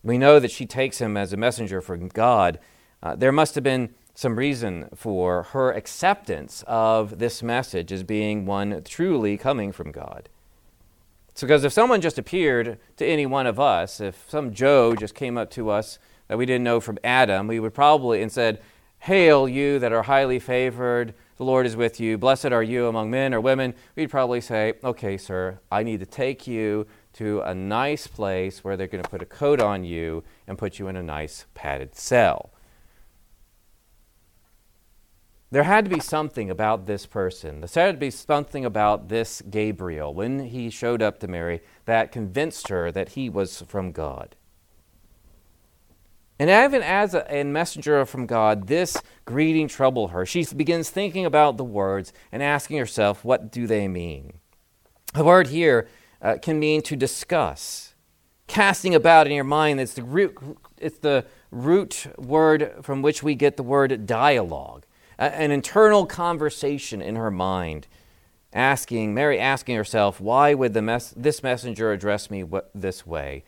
We 0.05 0.19
know 0.19 0.39
that 0.39 0.51
she 0.51 0.67
takes 0.67 0.99
him 0.99 1.17
as 1.17 1.33
a 1.33 1.37
messenger 1.37 1.81
from 1.81 2.09
God. 2.09 2.59
Uh, 3.01 3.15
there 3.15 3.31
must 3.31 3.55
have 3.55 3.63
been 3.63 3.89
some 4.13 4.37
reason 4.37 4.87
for 4.95 5.43
her 5.43 5.71
acceptance 5.71 6.63
of 6.67 7.17
this 7.17 7.41
message 7.41 7.91
as 7.91 8.03
being 8.03 8.45
one 8.45 8.83
truly 8.85 9.35
coming 9.35 9.71
from 9.71 9.91
God. 9.91 10.29
It's 11.29 11.41
because 11.41 11.63
if 11.63 11.73
someone 11.73 12.01
just 12.01 12.19
appeared 12.19 12.77
to 12.97 13.05
any 13.05 13.25
one 13.25 13.47
of 13.47 13.59
us, 13.59 13.99
if 13.99 14.29
some 14.29 14.53
Joe 14.53 14.95
just 14.95 15.15
came 15.15 15.39
up 15.39 15.49
to 15.51 15.71
us 15.71 15.97
that 16.27 16.37
we 16.37 16.45
didn't 16.45 16.63
know 16.63 16.79
from 16.79 16.99
Adam, 17.03 17.47
we 17.47 17.59
would 17.59 17.73
probably 17.73 18.21
and 18.21 18.31
said, 18.31 18.61
Hail, 18.99 19.49
you 19.49 19.79
that 19.79 19.91
are 19.91 20.03
highly 20.03 20.39
favored, 20.39 21.15
the 21.37 21.43
Lord 21.43 21.65
is 21.65 21.75
with 21.75 21.99
you, 21.99 22.17
blessed 22.17 22.45
are 22.45 22.63
you 22.63 22.87
among 22.87 23.09
men 23.09 23.33
or 23.33 23.41
women, 23.41 23.73
we'd 23.95 24.11
probably 24.11 24.39
say, 24.39 24.73
Okay, 24.83 25.17
sir, 25.17 25.59
I 25.71 25.81
need 25.81 25.99
to 25.99 26.05
take 26.05 26.45
you 26.45 26.85
to 27.15 27.41
a 27.41 27.55
nice 27.55 28.07
place 28.07 28.63
where 28.63 28.75
they're 28.75 28.87
going 28.87 29.03
to 29.03 29.09
put 29.09 29.21
a 29.21 29.25
coat 29.25 29.61
on 29.61 29.83
you 29.83 30.23
and 30.47 30.57
put 30.57 30.79
you 30.79 30.87
in 30.87 30.95
a 30.95 31.03
nice 31.03 31.45
padded 31.53 31.95
cell. 31.95 32.51
There 35.49 35.63
had 35.63 35.85
to 35.85 35.89
be 35.89 36.01
something 36.01 36.49
about 36.49 36.85
this 36.85 37.05
person. 37.05 37.61
There 37.61 37.85
had 37.85 37.95
to 37.95 37.99
be 37.99 38.11
something 38.11 38.65
about 38.65 39.07
this 39.07 39.41
Gabriel 39.49 40.13
when 40.13 40.47
he 40.47 40.69
showed 40.69 41.01
up 41.01 41.19
to 41.19 41.27
Mary 41.27 41.61
that 41.85 42.11
convinced 42.11 42.67
her 42.67 42.91
that 42.91 43.09
he 43.09 43.29
was 43.29 43.61
from 43.61 43.93
God. 43.93 44.35
And 46.37 46.49
even 46.49 46.83
as 46.83 47.13
a, 47.13 47.25
a, 47.33 47.45
messenger 47.45 48.05
from 48.05 48.25
God, 48.25 48.67
this 48.67 48.97
greeting 49.23 49.69
troubled 49.69 50.11
her. 50.11 50.25
She 50.25 50.43
begins 50.43 50.89
thinking 50.89 51.25
about 51.25 51.55
the 51.55 51.63
words 51.63 52.11
and 52.29 52.43
asking 52.43 52.77
herself, 52.77 53.23
what 53.23 53.49
do 53.49 53.67
they 53.67 53.87
mean? 53.87 54.33
The 55.13 55.23
word 55.23 55.47
here 55.47 55.87
uh, 56.21 56.37
can 56.41 56.59
mean 56.59 56.81
to 56.83 56.95
discuss. 56.95 57.93
Casting 58.47 58.93
about 58.93 59.27
in 59.27 59.33
your 59.33 59.43
mind, 59.43 59.79
it's 59.79 59.93
the, 59.93 60.03
root, 60.03 60.37
it's 60.77 60.99
the 60.99 61.25
root 61.51 62.07
word 62.17 62.73
from 62.81 63.01
which 63.01 63.23
we 63.23 63.35
get 63.35 63.57
the 63.57 63.63
word 63.63 64.05
dialogue, 64.05 64.85
an 65.17 65.51
internal 65.51 66.05
conversation 66.05 67.01
in 67.01 67.15
her 67.15 67.31
mind. 67.31 67.87
Asking, 68.53 69.13
Mary 69.13 69.39
asking 69.39 69.75
herself, 69.75 70.21
why 70.21 70.53
would 70.53 70.73
the 70.73 70.81
mes- 70.81 71.13
this 71.17 71.43
messenger 71.43 71.91
address 71.91 72.29
me 72.29 72.45
this 72.73 73.05
way? 73.05 73.43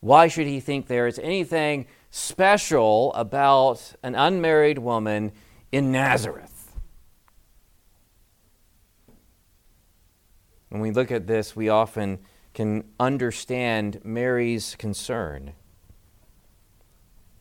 Why 0.00 0.28
should 0.28 0.46
he 0.46 0.60
think 0.60 0.86
there 0.86 1.06
is 1.06 1.18
anything 1.18 1.86
special 2.10 3.12
about 3.14 3.94
an 4.02 4.14
unmarried 4.14 4.78
woman 4.78 5.32
in 5.72 5.90
Nazareth? 5.90 6.53
When 10.68 10.80
we 10.80 10.90
look 10.90 11.10
at 11.10 11.26
this, 11.26 11.54
we 11.54 11.68
often 11.68 12.18
can 12.54 12.84
understand 12.98 14.00
Mary's 14.04 14.76
concern. 14.76 15.54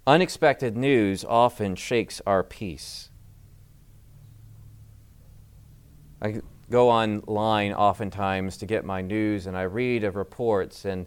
Unexpected 0.05 0.75
news 0.75 1.23
often 1.23 1.75
shakes 1.75 2.21
our 2.25 2.43
peace. 2.43 3.09
I 6.21 6.41
go 6.69 6.89
online 6.89 7.73
oftentimes 7.73 8.57
to 8.57 8.65
get 8.65 8.83
my 8.83 9.01
news 9.01 9.45
and 9.45 9.57
I 9.57 9.63
read 9.63 10.03
of 10.03 10.15
reports, 10.15 10.85
and 10.85 11.05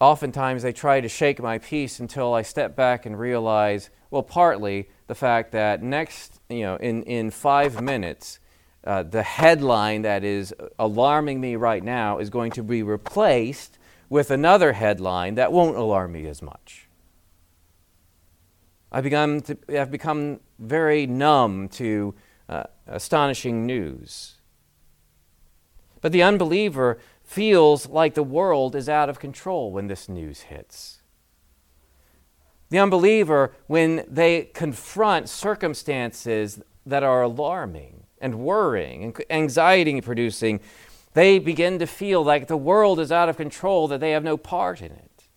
oftentimes 0.00 0.62
they 0.62 0.72
try 0.72 1.00
to 1.00 1.08
shake 1.08 1.40
my 1.42 1.58
peace 1.58 1.98
until 2.00 2.34
I 2.34 2.42
step 2.42 2.76
back 2.76 3.06
and 3.06 3.18
realize, 3.18 3.90
well, 4.10 4.22
partly 4.22 4.88
the 5.06 5.14
fact 5.14 5.52
that 5.52 5.82
next, 5.82 6.40
you 6.48 6.62
know, 6.62 6.76
in, 6.76 7.02
in 7.02 7.30
five 7.30 7.82
minutes, 7.82 8.38
uh, 8.86 9.02
the 9.02 9.22
headline 9.22 10.02
that 10.02 10.22
is 10.22 10.54
alarming 10.78 11.40
me 11.40 11.56
right 11.56 11.82
now 11.82 12.18
is 12.18 12.30
going 12.30 12.52
to 12.52 12.62
be 12.62 12.82
replaced 12.82 13.78
with 14.08 14.30
another 14.30 14.72
headline 14.72 15.34
that 15.34 15.52
won't 15.52 15.76
alarm 15.76 16.12
me 16.12 16.26
as 16.26 16.40
much. 16.40 16.88
I've, 18.92 19.02
begun 19.02 19.40
to, 19.42 19.58
I've 19.78 19.90
become 19.90 20.38
very 20.60 21.06
numb 21.06 21.68
to 21.70 22.14
uh, 22.48 22.64
astonishing 22.86 23.66
news. 23.66 24.36
But 26.00 26.12
the 26.12 26.22
unbeliever 26.22 26.98
feels 27.24 27.88
like 27.88 28.14
the 28.14 28.22
world 28.22 28.76
is 28.76 28.88
out 28.88 29.08
of 29.08 29.18
control 29.18 29.72
when 29.72 29.88
this 29.88 30.08
news 30.08 30.42
hits. 30.42 31.02
The 32.68 32.78
unbeliever, 32.78 33.52
when 33.66 34.04
they 34.08 34.44
confront 34.54 35.28
circumstances 35.28 36.62
that 36.84 37.02
are 37.02 37.22
alarming, 37.22 38.05
and 38.20 38.40
worrying 38.40 39.04
and 39.04 39.24
anxiety 39.30 40.00
producing, 40.00 40.60
they 41.14 41.38
begin 41.38 41.78
to 41.78 41.86
feel 41.86 42.22
like 42.22 42.46
the 42.46 42.56
world 42.56 43.00
is 43.00 43.10
out 43.10 43.28
of 43.28 43.36
control, 43.36 43.88
that 43.88 44.00
they 44.00 44.10
have 44.10 44.24
no 44.24 44.36
part 44.36 44.80
in 44.80 44.92
it. 44.92 45.28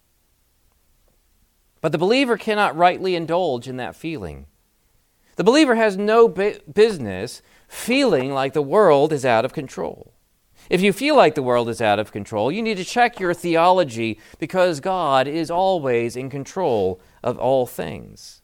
But 1.82 1.92
the 1.92 1.98
believer 1.98 2.38
cannot 2.38 2.76
rightly 2.76 3.16
indulge 3.16 3.68
in 3.68 3.78
that 3.78 3.96
feeling. 3.96 4.48
The 5.38 5.44
believer 5.46 5.76
has 5.76 5.96
no 5.96 6.28
business 6.28 7.42
feeling 7.70 8.34
like 8.34 8.52
the 8.52 8.62
world 8.62 9.14
is 9.14 9.24
out 9.24 9.46
of 9.46 9.54
control. 9.54 10.14
If 10.70 10.82
you 10.82 10.92
feel 10.92 11.16
like 11.16 11.36
the 11.36 11.42
world 11.42 11.70
is 11.70 11.82
out 11.82 11.98
of 11.98 12.12
control, 12.12 12.52
you 12.52 12.62
need 12.62 12.76
to 12.78 12.84
check 12.84 13.20
your 13.20 13.34
theology 13.34 14.20
because 14.38 14.82
God 14.82 15.28
is 15.28 15.50
always 15.50 16.18
in 16.18 16.30
control 16.30 17.00
of 17.24 17.40
all 17.40 17.66
things. 17.66 18.39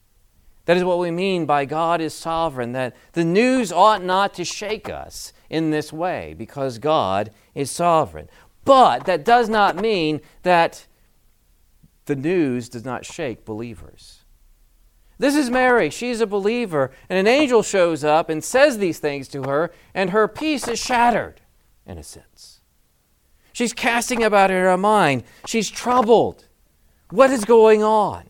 That 0.65 0.77
is 0.77 0.83
what 0.83 0.99
we 0.99 1.11
mean 1.11 1.45
by 1.45 1.65
God 1.65 2.01
is 2.01 2.13
sovereign, 2.13 2.71
that 2.73 2.95
the 3.13 3.23
news 3.23 3.71
ought 3.71 4.03
not 4.03 4.33
to 4.35 4.43
shake 4.43 4.89
us 4.89 5.31
in 5.49 5.69
this 5.69 5.93
way 5.93 6.33
because 6.37 6.79
God 6.79 7.31
is 7.53 7.69
sovereign. 7.69 8.27
But 8.63 9.05
that 9.05 9.23
does 9.23 9.47
not 9.47 9.75
mean 9.75 10.21
that 10.41 10.87
the 12.05 12.15
news 12.15 12.67
does 12.67 12.83
not 12.83 13.05
shake 13.05 13.45
believers. 13.45 14.23
This 15.17 15.35
is 15.35 15.49
Mary. 15.49 15.89
She's 15.89 16.19
a 16.19 16.27
believer. 16.27 16.91
And 17.09 17.19
an 17.19 17.27
angel 17.27 17.63
shows 17.63 18.03
up 18.03 18.29
and 18.29 18.43
says 18.43 18.77
these 18.77 18.99
things 18.99 19.27
to 19.29 19.43
her, 19.43 19.71
and 19.93 20.09
her 20.09 20.27
peace 20.27 20.67
is 20.67 20.79
shattered, 20.79 21.41
in 21.85 21.97
a 21.97 22.03
sense. 22.03 22.59
She's 23.53 23.71
casting 23.71 24.23
about 24.23 24.51
in 24.51 24.57
her 24.57 24.77
mind. 24.77 25.23
She's 25.45 25.69
troubled. 25.69 26.47
What 27.11 27.29
is 27.29 27.45
going 27.45 27.83
on? 27.83 28.25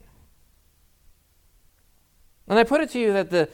And 2.56 2.60
I 2.62 2.64
put 2.64 2.80
it 2.80 2.90
to 2.92 3.00
you 3.00 3.12
that 3.12 3.32
the, 3.32 3.50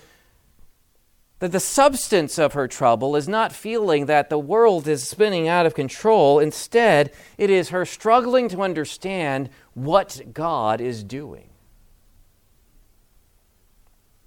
that 1.39 1.51
the 1.51 1.59
substance 1.59 2.37
of 2.37 2.53
her 2.53 2.67
trouble 2.67 3.15
is 3.15 3.27
not 3.27 3.51
feeling 3.51 4.05
that 4.05 4.29
the 4.29 4.37
world 4.37 4.87
is 4.87 5.07
spinning 5.07 5.47
out 5.47 5.65
of 5.65 5.73
control. 5.73 6.37
Instead, 6.37 7.11
it 7.35 7.49
is 7.49 7.69
her 7.69 7.83
struggling 7.83 8.47
to 8.49 8.61
understand 8.61 9.49
what 9.73 10.21
God 10.33 10.79
is 10.79 11.03
doing. 11.03 11.49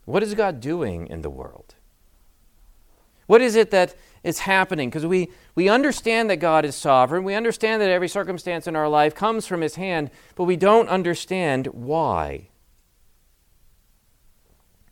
What 0.06 0.24
is 0.24 0.34
God 0.34 0.60
doing 0.60 1.06
in 1.06 1.22
the 1.22 1.30
world? 1.30 1.76
What 3.28 3.42
is 3.42 3.54
it 3.54 3.70
that 3.70 3.94
is 4.24 4.40
happening? 4.40 4.90
Because 4.90 5.06
we, 5.06 5.30
we 5.54 5.68
understand 5.68 6.28
that 6.30 6.38
God 6.38 6.64
is 6.64 6.74
sovereign. 6.74 7.22
We 7.22 7.34
understand 7.34 7.80
that 7.80 7.90
every 7.90 8.08
circumstance 8.08 8.66
in 8.66 8.74
our 8.74 8.88
life 8.88 9.14
comes 9.14 9.46
from 9.46 9.60
His 9.60 9.76
hand, 9.76 10.10
but 10.34 10.44
we 10.44 10.56
don't 10.56 10.88
understand 10.88 11.68
why. 11.68 12.48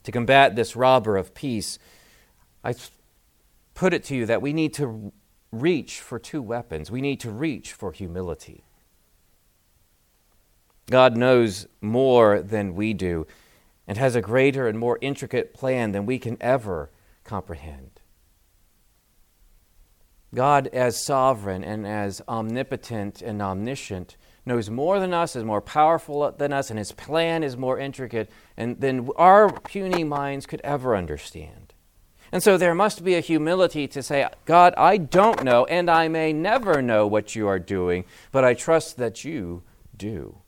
To 0.05 0.13
combat 0.13 0.57
this 0.57 0.75
robber 0.75 1.17
of 1.17 1.35
peace, 1.35 1.79
I 2.65 2.75
put 3.75 3.93
it 3.93 4.05
to 4.05 4.17
you 4.17 4.27
that 4.27 4.43
we 4.43 4.53
need 4.53 4.75
to 4.75 5.13
reach 5.51 6.01
for 6.01 6.19
two 6.19 6.43
weapons. 6.43 6.91
We 6.91 7.01
need 7.01 7.21
to 7.21 7.31
reach 7.31 7.73
for 7.73 7.93
humility. 7.93 8.65
God 10.91 11.17
knows 11.17 11.67
more 11.81 12.43
than 12.43 12.75
we 12.75 12.93
do 12.93 13.27
and 13.87 13.99
has 13.99 14.15
a 14.15 14.21
greater 14.21 14.69
and 14.69 14.79
more 14.79 14.99
intricate 15.01 15.55
plan 15.55 15.93
than 15.93 16.07
we 16.07 16.19
can 16.19 16.37
ever 16.41 16.91
comprehend. 17.25 18.01
God, 20.35 20.69
as 20.69 21.03
sovereign 21.03 21.63
and 21.63 21.87
as 21.87 22.23
omnipotent 22.27 23.21
and 23.21 23.43
omniscient, 23.43 24.17
knows 24.45 24.69
more 24.69 24.99
than 24.99 25.15
us, 25.15 25.37
is 25.37 25.45
more 25.45 25.61
powerful 25.61 26.31
than 26.33 26.53
us, 26.53 26.71
and 26.71 26.79
his 26.79 26.93
plan 26.93 27.43
is 27.43 27.57
more 27.57 27.79
intricate 27.79 28.31
and 28.57 28.81
than 28.81 29.09
our 29.17 29.53
puny 29.61 30.05
minds 30.05 30.47
could 30.47 30.61
ever 30.63 30.97
understand. 30.97 31.75
And 32.33 32.43
so 32.43 32.57
there 32.57 32.75
must 32.75 33.05
be 33.05 33.15
a 33.15 33.21
humility 33.21 33.87
to 33.89 34.03
say, 34.03 34.27
God, 34.47 34.73
I 34.79 34.97
don't 34.97 35.45
know, 35.45 35.67
and 35.67 35.91
I 35.91 36.09
may 36.09 36.33
never 36.33 36.81
know 36.81 37.07
what 37.07 37.37
you 37.37 37.47
are 37.47 37.59
doing, 37.59 38.05
but 38.33 38.43
I 38.43 38.55
trust 38.55 38.97
that 38.97 39.23
you 39.23 39.63
do. 39.97 40.39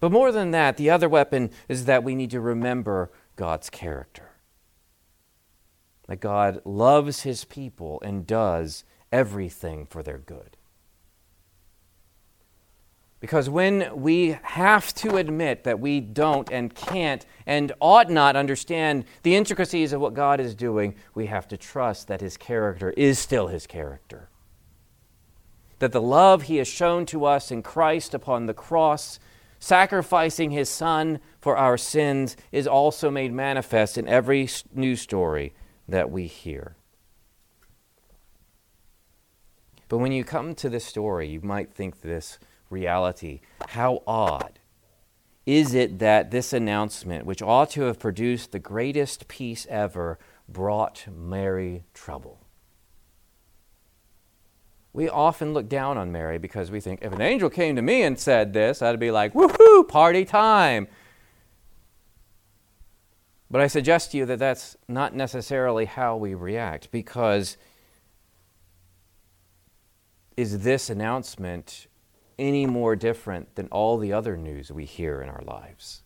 But 0.00 0.12
more 0.12 0.32
than 0.32 0.50
that, 0.50 0.76
the 0.76 0.90
other 0.90 1.08
weapon 1.08 1.50
is 1.68 1.84
that 1.86 2.04
we 2.04 2.14
need 2.14 2.30
to 2.32 2.40
remember 2.40 3.10
God's 3.36 3.70
character. 3.70 4.30
That 6.08 6.20
God 6.20 6.60
loves 6.64 7.22
his 7.22 7.44
people 7.44 8.00
and 8.04 8.26
does 8.26 8.84
everything 9.10 9.86
for 9.86 10.02
their 10.02 10.18
good. 10.18 10.57
Because 13.20 13.50
when 13.50 13.90
we 14.00 14.38
have 14.42 14.94
to 14.94 15.16
admit 15.16 15.64
that 15.64 15.80
we 15.80 16.00
don't 16.00 16.50
and 16.52 16.72
can't 16.74 17.26
and 17.46 17.72
ought 17.80 18.10
not 18.10 18.36
understand 18.36 19.04
the 19.22 19.34
intricacies 19.34 19.92
of 19.92 20.00
what 20.00 20.14
God 20.14 20.38
is 20.40 20.54
doing, 20.54 20.94
we 21.14 21.26
have 21.26 21.48
to 21.48 21.56
trust 21.56 22.06
that 22.08 22.20
His 22.20 22.36
character 22.36 22.90
is 22.90 23.18
still 23.18 23.48
His 23.48 23.66
character. 23.66 24.28
That 25.80 25.92
the 25.92 26.02
love 26.02 26.42
He 26.42 26.58
has 26.58 26.68
shown 26.68 27.06
to 27.06 27.24
us 27.24 27.50
in 27.50 27.62
Christ 27.62 28.14
upon 28.14 28.46
the 28.46 28.54
cross 28.54 29.18
sacrificing 29.58 30.50
his 30.50 30.68
son 30.68 31.20
for 31.40 31.56
our 31.56 31.76
sins 31.76 32.36
is 32.52 32.66
also 32.66 33.10
made 33.10 33.32
manifest 33.32 33.98
in 33.98 34.06
every 34.08 34.48
news 34.74 35.00
story 35.00 35.52
that 35.88 36.10
we 36.10 36.26
hear. 36.26 36.76
But 39.88 39.98
when 39.98 40.12
you 40.12 40.22
come 40.22 40.54
to 40.56 40.68
this 40.68 40.84
story, 40.84 41.28
you 41.28 41.40
might 41.40 41.72
think 41.72 42.02
this 42.02 42.38
reality 42.70 43.40
how 43.68 44.02
odd 44.06 44.58
is 45.46 45.72
it 45.72 45.98
that 45.98 46.30
this 46.30 46.52
announcement, 46.52 47.24
which 47.24 47.40
ought 47.40 47.70
to 47.70 47.82
have 47.82 47.98
produced 47.98 48.52
the 48.52 48.58
greatest 48.58 49.28
peace 49.28 49.66
ever, 49.70 50.18
brought 50.46 51.06
Mary 51.10 51.84
trouble? 51.94 52.38
we 54.98 55.08
often 55.08 55.54
look 55.54 55.68
down 55.68 55.96
on 55.96 56.10
Mary 56.10 56.38
because 56.38 56.72
we 56.72 56.80
think 56.80 57.02
if 57.02 57.12
an 57.12 57.20
angel 57.20 57.48
came 57.48 57.76
to 57.76 57.82
me 57.82 58.02
and 58.02 58.18
said 58.18 58.52
this, 58.52 58.82
I'd 58.82 58.98
be 58.98 59.12
like, 59.12 59.32
woohoo, 59.32 59.86
party 59.86 60.24
time. 60.24 60.88
But 63.48 63.60
I 63.60 63.68
suggest 63.68 64.10
to 64.10 64.18
you 64.18 64.26
that 64.26 64.40
that's 64.40 64.76
not 64.88 65.14
necessarily 65.14 65.84
how 65.84 66.16
we 66.16 66.34
react 66.34 66.90
because 66.90 67.56
is 70.36 70.64
this 70.64 70.90
announcement 70.90 71.86
any 72.38 72.66
more 72.66 72.96
different 72.96 73.54
than 73.54 73.66
all 73.68 73.98
the 73.98 74.12
other 74.12 74.36
news 74.36 74.70
we 74.70 74.84
hear 74.84 75.20
in 75.20 75.28
our 75.28 75.42
lives? 75.42 76.02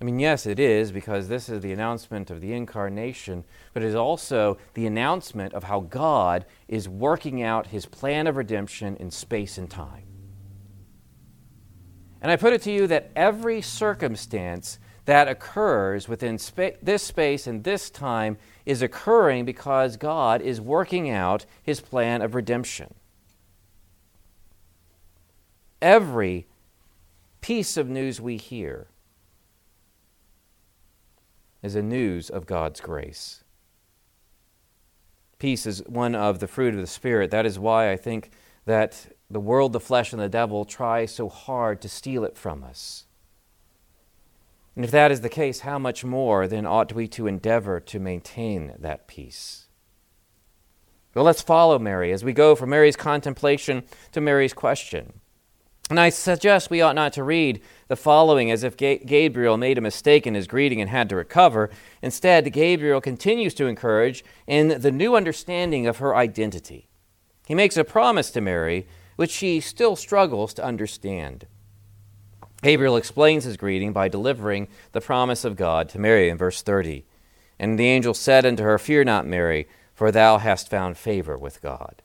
I 0.00 0.04
mean, 0.04 0.18
yes, 0.18 0.44
it 0.44 0.60
is, 0.60 0.92
because 0.92 1.28
this 1.28 1.48
is 1.48 1.62
the 1.62 1.72
announcement 1.72 2.30
of 2.30 2.42
the 2.42 2.52
incarnation, 2.52 3.44
but 3.72 3.82
it 3.82 3.86
is 3.86 3.94
also 3.94 4.58
the 4.74 4.86
announcement 4.86 5.54
of 5.54 5.64
how 5.64 5.80
God 5.80 6.44
is 6.68 6.86
working 6.86 7.42
out 7.42 7.68
his 7.68 7.86
plan 7.86 8.26
of 8.26 8.36
redemption 8.36 8.96
in 8.96 9.10
space 9.10 9.56
and 9.56 9.70
time. 9.70 10.04
And 12.20 12.30
I 12.30 12.36
put 12.36 12.52
it 12.52 12.62
to 12.62 12.72
you 12.72 12.86
that 12.88 13.10
every 13.16 13.62
circumstance 13.62 14.78
that 15.06 15.28
occurs 15.28 16.08
within 16.08 16.36
spa- 16.38 16.70
this 16.82 17.02
space 17.02 17.46
and 17.46 17.64
this 17.64 17.88
time 17.88 18.36
is 18.66 18.82
occurring 18.82 19.44
because 19.44 19.96
God 19.96 20.42
is 20.42 20.60
working 20.60 21.08
out 21.08 21.46
his 21.62 21.80
plan 21.80 22.20
of 22.20 22.34
redemption. 22.34 22.92
Every 25.80 26.46
piece 27.40 27.76
of 27.76 27.88
news 27.88 28.20
we 28.20 28.36
hear 28.36 28.88
is 31.62 31.74
a 31.74 31.82
news 31.82 32.30
of 32.30 32.46
God's 32.46 32.80
grace. 32.80 33.44
Peace 35.38 35.66
is 35.66 35.82
one 35.86 36.14
of 36.14 36.38
the 36.38 36.48
fruit 36.48 36.74
of 36.74 36.80
the 36.80 36.86
Spirit. 36.86 37.30
That 37.30 37.44
is 37.44 37.58
why 37.58 37.90
I 37.90 37.96
think 37.96 38.30
that 38.64 39.08
the 39.30 39.40
world, 39.40 39.72
the 39.72 39.80
flesh, 39.80 40.12
and 40.12 40.22
the 40.22 40.28
devil 40.28 40.64
try 40.64 41.04
so 41.04 41.28
hard 41.28 41.80
to 41.82 41.88
steal 41.88 42.24
it 42.24 42.36
from 42.36 42.64
us. 42.64 43.04
And 44.74 44.84
if 44.84 44.90
that 44.90 45.10
is 45.10 45.20
the 45.20 45.28
case, 45.28 45.60
how 45.60 45.78
much 45.78 46.04
more 46.04 46.46
then 46.46 46.66
ought 46.66 46.92
we 46.92 47.08
to 47.08 47.26
endeavor 47.26 47.80
to 47.80 47.98
maintain 47.98 48.74
that 48.78 49.06
peace? 49.06 49.66
Well, 51.14 51.24
let's 51.24 51.42
follow 51.42 51.78
Mary 51.78 52.12
as 52.12 52.24
we 52.24 52.32
go 52.32 52.54
from 52.54 52.70
Mary's 52.70 52.96
contemplation 52.96 53.84
to 54.12 54.20
Mary's 54.20 54.52
question. 54.52 55.20
And 55.88 56.00
I 56.00 56.08
suggest 56.08 56.68
we 56.68 56.82
ought 56.82 56.96
not 56.96 57.12
to 57.12 57.22
read 57.22 57.60
the 57.86 57.94
following 57.94 58.50
as 58.50 58.64
if 58.64 58.76
Gabriel 58.76 59.56
made 59.56 59.78
a 59.78 59.82
mistake 59.82 60.26
in 60.26 60.34
his 60.34 60.48
greeting 60.48 60.80
and 60.80 60.90
had 60.90 61.08
to 61.10 61.16
recover. 61.16 61.70
Instead, 62.02 62.52
Gabriel 62.52 63.00
continues 63.00 63.54
to 63.54 63.66
encourage 63.66 64.24
in 64.48 64.80
the 64.80 64.90
new 64.90 65.14
understanding 65.14 65.86
of 65.86 65.98
her 65.98 66.16
identity. 66.16 66.88
He 67.46 67.54
makes 67.54 67.76
a 67.76 67.84
promise 67.84 68.32
to 68.32 68.40
Mary, 68.40 68.88
which 69.14 69.30
she 69.30 69.60
still 69.60 69.94
struggles 69.94 70.52
to 70.54 70.64
understand. 70.64 71.46
Gabriel 72.62 72.96
explains 72.96 73.44
his 73.44 73.56
greeting 73.56 73.92
by 73.92 74.08
delivering 74.08 74.66
the 74.90 75.00
promise 75.00 75.44
of 75.44 75.54
God 75.54 75.88
to 75.90 76.00
Mary 76.00 76.28
in 76.28 76.36
verse 76.36 76.62
30. 76.62 77.04
And 77.60 77.78
the 77.78 77.86
angel 77.86 78.12
said 78.12 78.44
unto 78.44 78.64
her, 78.64 78.76
Fear 78.78 79.04
not, 79.04 79.24
Mary, 79.24 79.68
for 79.94 80.10
thou 80.10 80.38
hast 80.38 80.68
found 80.68 80.98
favor 80.98 81.38
with 81.38 81.62
God. 81.62 82.02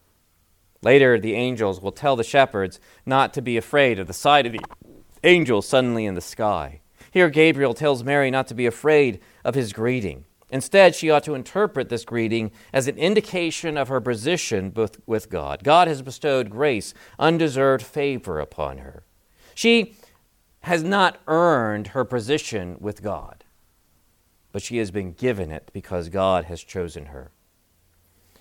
Later, 0.84 1.20
the 1.20 1.36
angels 1.36 1.80
will 1.82 1.92
tell 1.92 2.16
the 2.16 2.24
shepherds 2.24 2.80
not 3.06 3.34
to 3.34 3.42
be 3.42 3.56
afraid 3.58 4.00
of 4.00 4.08
the 4.08 4.14
sight 4.14 4.46
of 4.46 4.54
the 4.54 4.62
angels 5.24 5.68
suddenly 5.68 6.06
in 6.06 6.16
the 6.16 6.22
sky. 6.22 6.82
Here, 7.12 7.30
Gabriel 7.30 7.74
tells 7.74 8.04
Mary 8.04 8.32
not 8.32 8.48
to 8.48 8.56
be 8.56 8.66
afraid 8.66 9.20
of 9.44 9.54
his 9.54 9.74
greeting. 9.74 10.26
Instead, 10.50 10.96
she 10.96 11.10
ought 11.10 11.24
to 11.24 11.36
interpret 11.36 11.90
this 11.90 12.04
greeting 12.04 12.52
as 12.74 12.88
an 12.88 12.98
indication 12.98 13.78
of 13.78 13.88
her 13.90 14.02
position 14.02 14.74
with 15.06 15.30
God. 15.30 15.64
God 15.64 15.88
has 15.88 16.02
bestowed 16.02 16.50
grace, 16.50 16.94
undeserved 17.20 17.86
favor 17.86 18.40
upon 18.40 18.80
her. 18.80 19.04
She 19.56 19.96
has 20.62 20.84
not 20.84 21.20
earned 21.28 21.88
her 21.88 22.04
position 22.04 22.78
with 22.80 23.02
God. 23.02 23.44
but 24.52 24.62
she 24.62 24.78
has 24.78 24.92
been 24.92 25.14
given 25.14 25.52
it 25.52 25.70
because 25.74 26.10
God 26.10 26.46
has 26.46 26.62
chosen 26.64 27.08
her. 27.08 27.32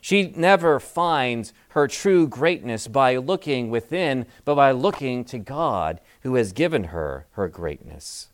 She 0.00 0.32
never 0.34 0.80
finds 0.80 1.52
her 1.70 1.86
true 1.86 2.26
greatness 2.26 2.88
by 2.88 3.16
looking 3.16 3.70
within, 3.70 4.26
but 4.44 4.54
by 4.54 4.70
looking 4.72 5.24
to 5.26 5.38
God 5.38 6.00
who 6.22 6.34
has 6.36 6.52
given 6.52 6.84
her 6.84 7.26
her 7.32 7.48
greatness. 7.48 8.28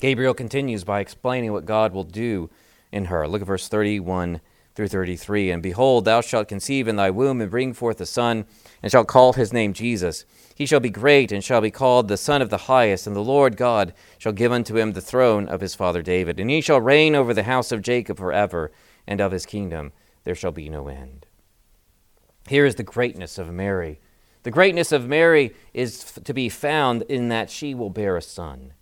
Gabriel 0.00 0.34
continues 0.34 0.84
by 0.84 1.00
explaining 1.00 1.52
what 1.52 1.64
God 1.64 1.92
will 1.92 2.04
do 2.04 2.50
in 2.92 3.06
her. 3.06 3.26
Look 3.26 3.42
at 3.42 3.46
verse 3.46 3.68
31 3.68 4.40
through 4.74 4.88
33. 4.88 5.50
And 5.50 5.62
behold, 5.62 6.04
thou 6.04 6.20
shalt 6.20 6.48
conceive 6.48 6.88
in 6.88 6.96
thy 6.96 7.10
womb 7.10 7.40
and 7.40 7.50
bring 7.50 7.72
forth 7.72 8.00
a 8.00 8.06
son, 8.06 8.44
and 8.82 8.90
shalt 8.90 9.08
call 9.08 9.32
his 9.32 9.52
name 9.52 9.72
Jesus. 9.72 10.24
He 10.54 10.66
shall 10.66 10.80
be 10.80 10.90
great, 10.90 11.32
and 11.32 11.42
shall 11.42 11.60
be 11.60 11.70
called 11.70 12.08
the 12.08 12.16
Son 12.16 12.42
of 12.42 12.50
the 12.50 12.58
Highest, 12.58 13.06
and 13.06 13.16
the 13.16 13.20
Lord 13.20 13.56
God 13.56 13.92
shall 14.18 14.32
give 14.32 14.52
unto 14.52 14.76
him 14.76 14.92
the 14.92 15.00
throne 15.00 15.48
of 15.48 15.60
his 15.60 15.74
father 15.74 16.02
David. 16.02 16.38
And 16.38 16.50
he 16.50 16.60
shall 16.60 16.80
reign 16.80 17.14
over 17.14 17.34
the 17.34 17.44
house 17.44 17.72
of 17.72 17.82
Jacob 17.82 18.18
forever, 18.18 18.70
and 19.06 19.20
of 19.20 19.32
his 19.32 19.46
kingdom 19.46 19.92
there 20.24 20.34
shall 20.34 20.52
be 20.52 20.68
no 20.68 20.88
end. 20.88 21.26
Here 22.48 22.66
is 22.66 22.74
the 22.74 22.82
greatness 22.82 23.38
of 23.38 23.52
Mary. 23.52 24.00
The 24.42 24.50
greatness 24.50 24.92
of 24.92 25.08
Mary 25.08 25.54
is 25.72 26.12
to 26.24 26.34
be 26.34 26.48
found 26.48 27.02
in 27.02 27.28
that 27.28 27.48
she 27.50 27.74
will 27.74 27.90
bear 27.90 28.16
a 28.16 28.22
son. 28.22 28.74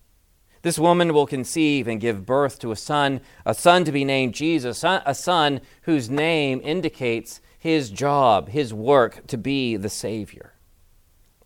This 0.63 0.79
woman 0.79 1.13
will 1.13 1.27
conceive 1.27 1.89
and 1.89 2.01
give 2.01 2.27
birth 2.27 2.59
to 2.61 2.73
a 2.73 2.77
son, 2.77 3.21
a 3.45 3.55
son 3.55 3.85
to 3.85 3.93
be 3.93 4.05
named 4.05 4.35
Jesus, 4.35 4.85
a 4.85 5.15
son 5.15 5.61
whose 5.83 6.09
name 6.09 6.61
indicates 6.63 7.41
his 7.59 7.91
job, 7.91 8.49
his 8.49 8.73
work 8.73 9.27
to 9.29 9.37
be 9.37 9.77
the 9.77 9.89
Savior. 9.89 10.55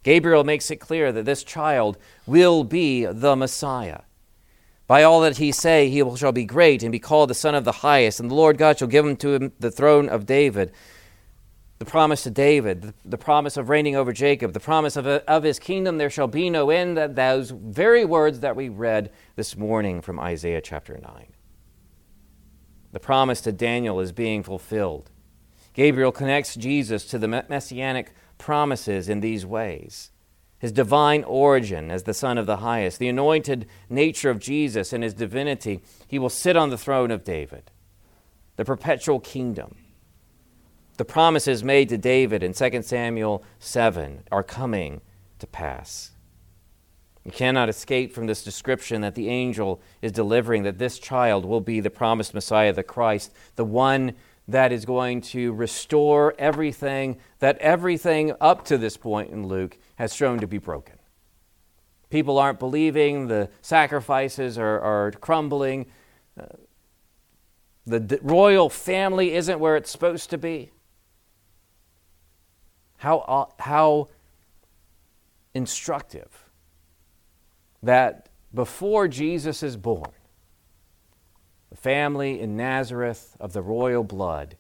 Gabriel 0.03 0.45
makes 0.45 0.71
it 0.71 0.77
clear 0.77 1.13
that 1.13 1.25
this 1.25 1.43
child 1.43 1.99
will 2.27 2.63
be 2.63 3.05
the 3.05 3.37
Messiah. 3.37 4.01
By 4.87 5.03
all 5.03 5.21
that 5.23 5.39
he 5.39 5.51
say, 5.53 5.89
he 5.89 6.03
shall 6.17 6.33
be 6.33 6.45
great 6.45 6.83
and 6.83 6.93
be 6.93 6.99
called 6.99 7.31
the 7.31 7.35
Son 7.35 7.55
of 7.55 7.65
the 7.65 7.73
Highest, 7.73 8.21
and 8.21 8.31
the 8.31 8.35
Lord 8.35 8.57
God 8.57 8.79
shall 8.79 8.89
give 8.89 9.05
him 9.05 9.17
to 9.17 9.35
him 9.35 9.53
the 9.59 9.71
throne 9.71 10.09
of 10.09 10.27
David 10.27 10.73
the 11.79 11.85
promise 11.85 12.23
to 12.23 12.31
David, 12.31 12.95
the, 13.05 13.19
promise 13.19 13.57
of 13.57 13.69
reigning 13.69 13.97
over 13.97 14.13
Jacob, 14.13 14.55
the 14.55 14.61
promise 14.61 14.97
of, 14.97 15.07
of 15.07 15.43
his 15.43 15.59
kingdom, 15.59 15.99
there 15.99 16.09
shall 16.09 16.27
be 16.27 16.49
no 16.49 16.71
end, 16.71 16.97
that 16.97 17.17
those 17.17 17.51
very 17.51 18.05
words 18.05 18.41
that 18.41 18.57
we 18.57 18.69
read 18.69 19.13
this 19.35 19.57
morning 19.57 20.01
from 20.01 20.19
Isaiah 20.19 20.63
chapter 20.63 20.99
9. 20.99 21.27
The 22.93 23.01
promise 23.01 23.43
to 23.43 23.53
Daniel 23.53 24.01
is 24.01 24.13
being 24.13 24.43
fulfilled. 24.43 25.11
Gabriel 25.75 26.13
connects 26.13 26.55
Jesus 26.55 27.05
to 27.09 27.19
the 27.19 27.29
messianic 27.29 28.15
promises 28.39 29.11
in 29.11 29.21
these 29.21 29.45
ways 29.45 30.11
his 30.59 30.73
divine 30.73 31.25
origin 31.25 31.91
as 31.91 32.05
the 32.05 32.15
Son 32.15 32.39
of 32.39 32.47
the 32.47 32.59
Highest, 32.59 32.99
the 32.99 33.09
anointed 33.09 33.67
nature 33.91 34.31
of 34.31 34.39
Jesus 34.39 34.93
and 34.93 35.05
his 35.05 35.15
divinity. 35.15 35.83
He 36.09 36.19
will 36.19 36.31
sit 36.31 36.57
on 36.57 36.71
the 36.71 36.79
throne 36.79 37.11
of 37.11 37.25
David, 37.25 37.71
the 38.57 38.65
perpetual 38.65 39.21
kingdom 39.21 39.77
the 40.97 41.05
promises 41.05 41.63
made 41.63 41.89
to 41.91 41.99
David 41.99 42.43
in 42.43 42.53
2 42.53 42.83
Samuel 42.83 43.45
7 43.59 44.23
are 44.33 44.43
coming 44.43 45.01
to 45.39 45.47
pass. 45.47 46.13
You 47.25 47.33
cannot 47.33 47.69
escape 47.69 48.15
from 48.15 48.27
this 48.27 48.45
description 48.45 49.01
that 49.03 49.15
the 49.15 49.29
angel 49.29 49.81
is 50.01 50.13
delivering 50.13 50.63
that 50.63 50.79
this 50.79 50.99
child 50.99 51.45
will 51.45 51.61
be 51.61 51.81
the 51.81 51.91
promised 51.91 52.33
Messiah, 52.33 52.73
the 52.73 52.83
Christ, 52.83 53.33
the 53.57 53.65
one 53.65 54.15
that 54.49 54.73
is 54.73 54.85
going 54.85 55.21
to 55.21 55.53
restore 55.53 56.35
everything 56.39 57.19
that 57.41 57.59
everything 57.59 58.33
up 58.41 58.65
to 58.67 58.79
this 58.79 58.97
point 58.97 59.31
in 59.31 59.47
Luke 59.49 59.77
has 59.97 60.15
shown 60.15 60.39
to 60.39 60.47
be 60.47 60.59
broken. 60.59 60.97
People 62.09 62.39
aren't 62.39 62.59
believing, 62.59 63.27
the 63.27 63.51
sacrifices 63.63 64.59
are, 64.59 64.81
are 64.81 65.11
crumbling, 65.13 65.87
uh, 66.41 66.47
the 67.87 68.01
d- 68.01 68.19
royal 68.23 68.69
family 68.69 69.35
isn't 69.35 69.59
where 69.59 69.77
it's 69.77 69.91
supposed 69.91 70.31
to 70.31 70.39
be. 70.39 70.71
How, 72.99 73.19
uh, 73.19 73.47
how 73.63 74.09
instructive 75.55 76.45
that 77.83 78.29
before 78.55 79.09
Jesus 79.09 79.63
is 79.63 79.77
born, 79.77 80.11
the 81.71 81.77
family 81.77 82.41
in 82.41 82.57
Nazareth 82.57 83.37
of 83.41 83.53
the 83.53 83.63
royal 83.63 84.05
blood 84.05 84.57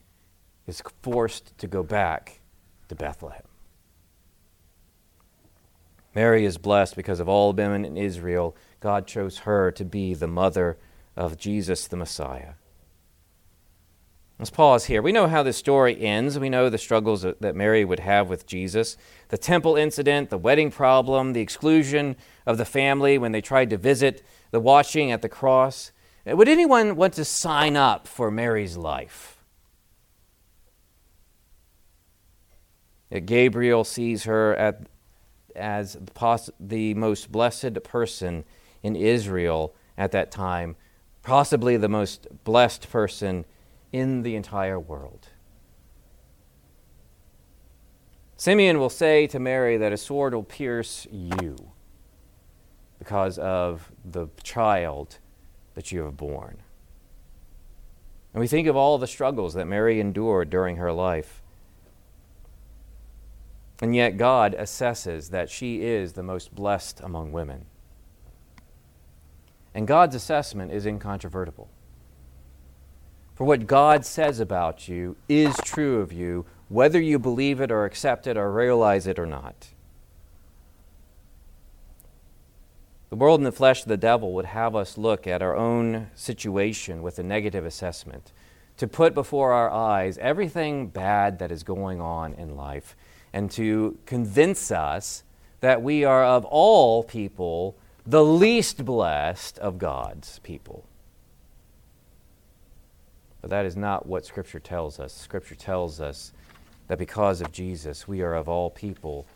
is 0.66 0.83
forced 1.03 1.57
to 1.59 1.66
go 1.66 1.83
back 1.83 2.40
to 2.88 2.94
Bethlehem. 2.94 3.42
Mary 6.17 6.47
is 6.47 6.57
blessed 6.57 6.97
because 6.97 7.21
of 7.21 7.29
all 7.29 7.53
women 7.53 7.85
in 7.85 7.99
Israel. 7.99 8.57
God 8.81 9.07
chose 9.07 9.41
her 9.41 9.71
to 9.73 9.85
be 9.85 10.15
the 10.15 10.27
mother 10.27 10.79
of 11.15 11.37
Jesus 11.37 11.87
the 11.87 11.97
Messiah. 11.99 12.55
Let's 14.39 14.49
pause 14.49 14.87
here. 14.87 15.03
We 15.03 15.13
know 15.13 15.29
how 15.29 15.43
this 15.43 15.59
story 15.59 16.01
ends. 16.01 16.39
We 16.39 16.49
know 16.49 16.71
the 16.71 16.79
struggles 16.79 17.21
that 17.21 17.55
Mary 17.55 17.85
would 17.85 18.01
have 18.01 18.31
with 18.31 18.47
Jesus 18.47 18.97
the 19.29 19.37
temple 19.37 19.77
incident, 19.77 20.31
the 20.31 20.39
wedding 20.39 20.71
problem, 20.71 21.35
the 21.35 21.43
exclusion 21.43 22.17
of 22.47 22.57
the 22.57 22.65
family 22.65 23.19
when 23.19 23.33
they 23.33 23.43
tried 23.43 23.69
to 23.69 23.77
visit, 23.77 24.25
the 24.53 24.61
washing 24.61 25.13
at 25.13 25.21
the 25.21 25.29
cross. 25.29 25.93
Would 26.25 26.49
anyone 26.49 26.97
want 26.97 27.13
to 27.15 27.27
sign 27.27 27.77
up 27.77 28.09
for 28.09 28.31
Mary's 28.31 28.79
life? 28.79 29.45
Gabriel 33.27 33.85
sees 33.85 34.25
her 34.25 34.57
at, 34.57 34.81
as 35.57 35.97
the 36.61 36.95
most 36.95 37.33
blessed 37.33 37.83
person 37.83 38.45
in 38.83 38.95
Israel 38.95 39.75
at 39.99 40.12
that 40.12 40.31
time, 40.31 40.77
possibly 41.23 41.77
the 41.77 41.88
most 41.88 42.29
blessed 42.45 42.90
person 42.90 43.45
in 43.92 44.23
the 44.23 44.37
entire 44.37 44.79
world. 44.79 45.29
Simeon 48.37 48.79
will 48.79 48.90
say 48.90 49.27
to 49.27 49.38
Mary 49.38 49.77
that 49.79 49.92
a 49.92 49.97
sword 49.97 50.35
will 50.35 50.45
pierce 50.45 51.07
you 51.11 51.57
because 52.99 53.38
of 53.38 53.90
the 54.05 54.29
child 54.42 55.19
that 55.75 55.90
you 55.90 56.03
have 56.03 56.16
borne. 56.16 56.59
And 58.35 58.40
we 58.40 58.47
think 58.47 58.66
of 58.69 58.77
all 58.77 58.99
the 58.99 59.07
struggles 59.07 59.55
that 59.55 59.66
Mary 59.66 59.99
endured 59.99 60.51
during 60.51 60.77
her 60.77 60.92
life. 60.92 61.42
And 63.81 63.95
yet, 63.95 64.17
God 64.17 64.57
assesses 64.59 65.31
that 65.31 65.51
she 65.51 65.83
is 65.83 66.15
the 66.15 66.23
most 66.23 66.55
blessed 66.55 67.01
among 67.01 67.33
women. 67.33 67.67
And 69.75 69.87
God's 69.87 70.15
assessment 70.15 70.73
is 70.73 70.87
incontrovertible. 70.87 71.69
For 73.35 73.45
what 73.45 73.67
God 73.67 74.07
says 74.07 74.41
about 74.41 74.89
you 74.89 75.17
is 75.29 75.55
true 75.59 76.01
of 76.01 76.11
you, 76.11 76.47
whether 76.69 76.99
you 76.99 77.19
believe 77.19 77.61
it 77.61 77.71
or 77.71 77.85
accept 77.85 78.27
it 78.27 78.39
or 78.39 78.51
realize 78.51 79.07
it 79.07 79.19
or 79.19 79.27
not. 79.27 79.69
The 83.11 83.17
world 83.17 83.41
and 83.41 83.47
the 83.47 83.53
flesh 83.53 83.83
of 83.83 83.89
the 83.89 83.99
devil 83.99 84.33
would 84.33 84.47
have 84.47 84.75
us 84.75 84.97
look 84.97 85.27
at 85.27 85.43
our 85.43 85.55
own 85.55 86.11
situation 86.15 87.03
with 87.03 87.19
a 87.19 87.23
negative 87.23 87.67
assessment, 87.67 88.33
to 88.79 88.89
put 88.89 89.15
before 89.15 89.53
our 89.53 89.71
eyes 89.71 90.19
everything 90.19 90.89
bad 90.89 91.39
that 91.39 91.53
is 91.53 91.62
going 91.62 92.01
on 92.01 92.33
in 92.35 92.57
life, 92.57 92.97
and 93.37 93.51
to 93.51 93.99
convince 94.07 94.70
us 94.70 95.22
that 95.61 95.83
we 95.83 96.05
are 96.05 96.25
of 96.25 96.46
all 96.46 97.03
people 97.03 97.77
the 98.07 98.25
least 98.25 98.83
blessed 98.83 99.59
of 99.59 99.77
God's 99.77 100.38
people. 100.38 100.87
But 103.42 103.51
that 103.51 103.66
is 103.66 103.77
not 103.77 104.07
what 104.07 104.25
Scripture 104.25 104.59
tells 104.59 104.99
us. 104.99 105.12
Scripture 105.12 105.55
tells 105.55 106.01
us 106.01 106.33
that 106.88 106.96
because 106.96 107.42
of 107.42 107.53
Jesus, 107.53 108.09
we 108.09 108.22
are 108.22 108.33
of 108.33 108.49
all 108.49 108.70
people 108.70 109.27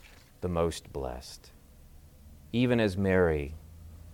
the 0.41 0.49
most 0.49 0.91
blessed, 0.95 1.51
even 2.55 2.81
as 2.81 2.97
Mary 2.97 3.53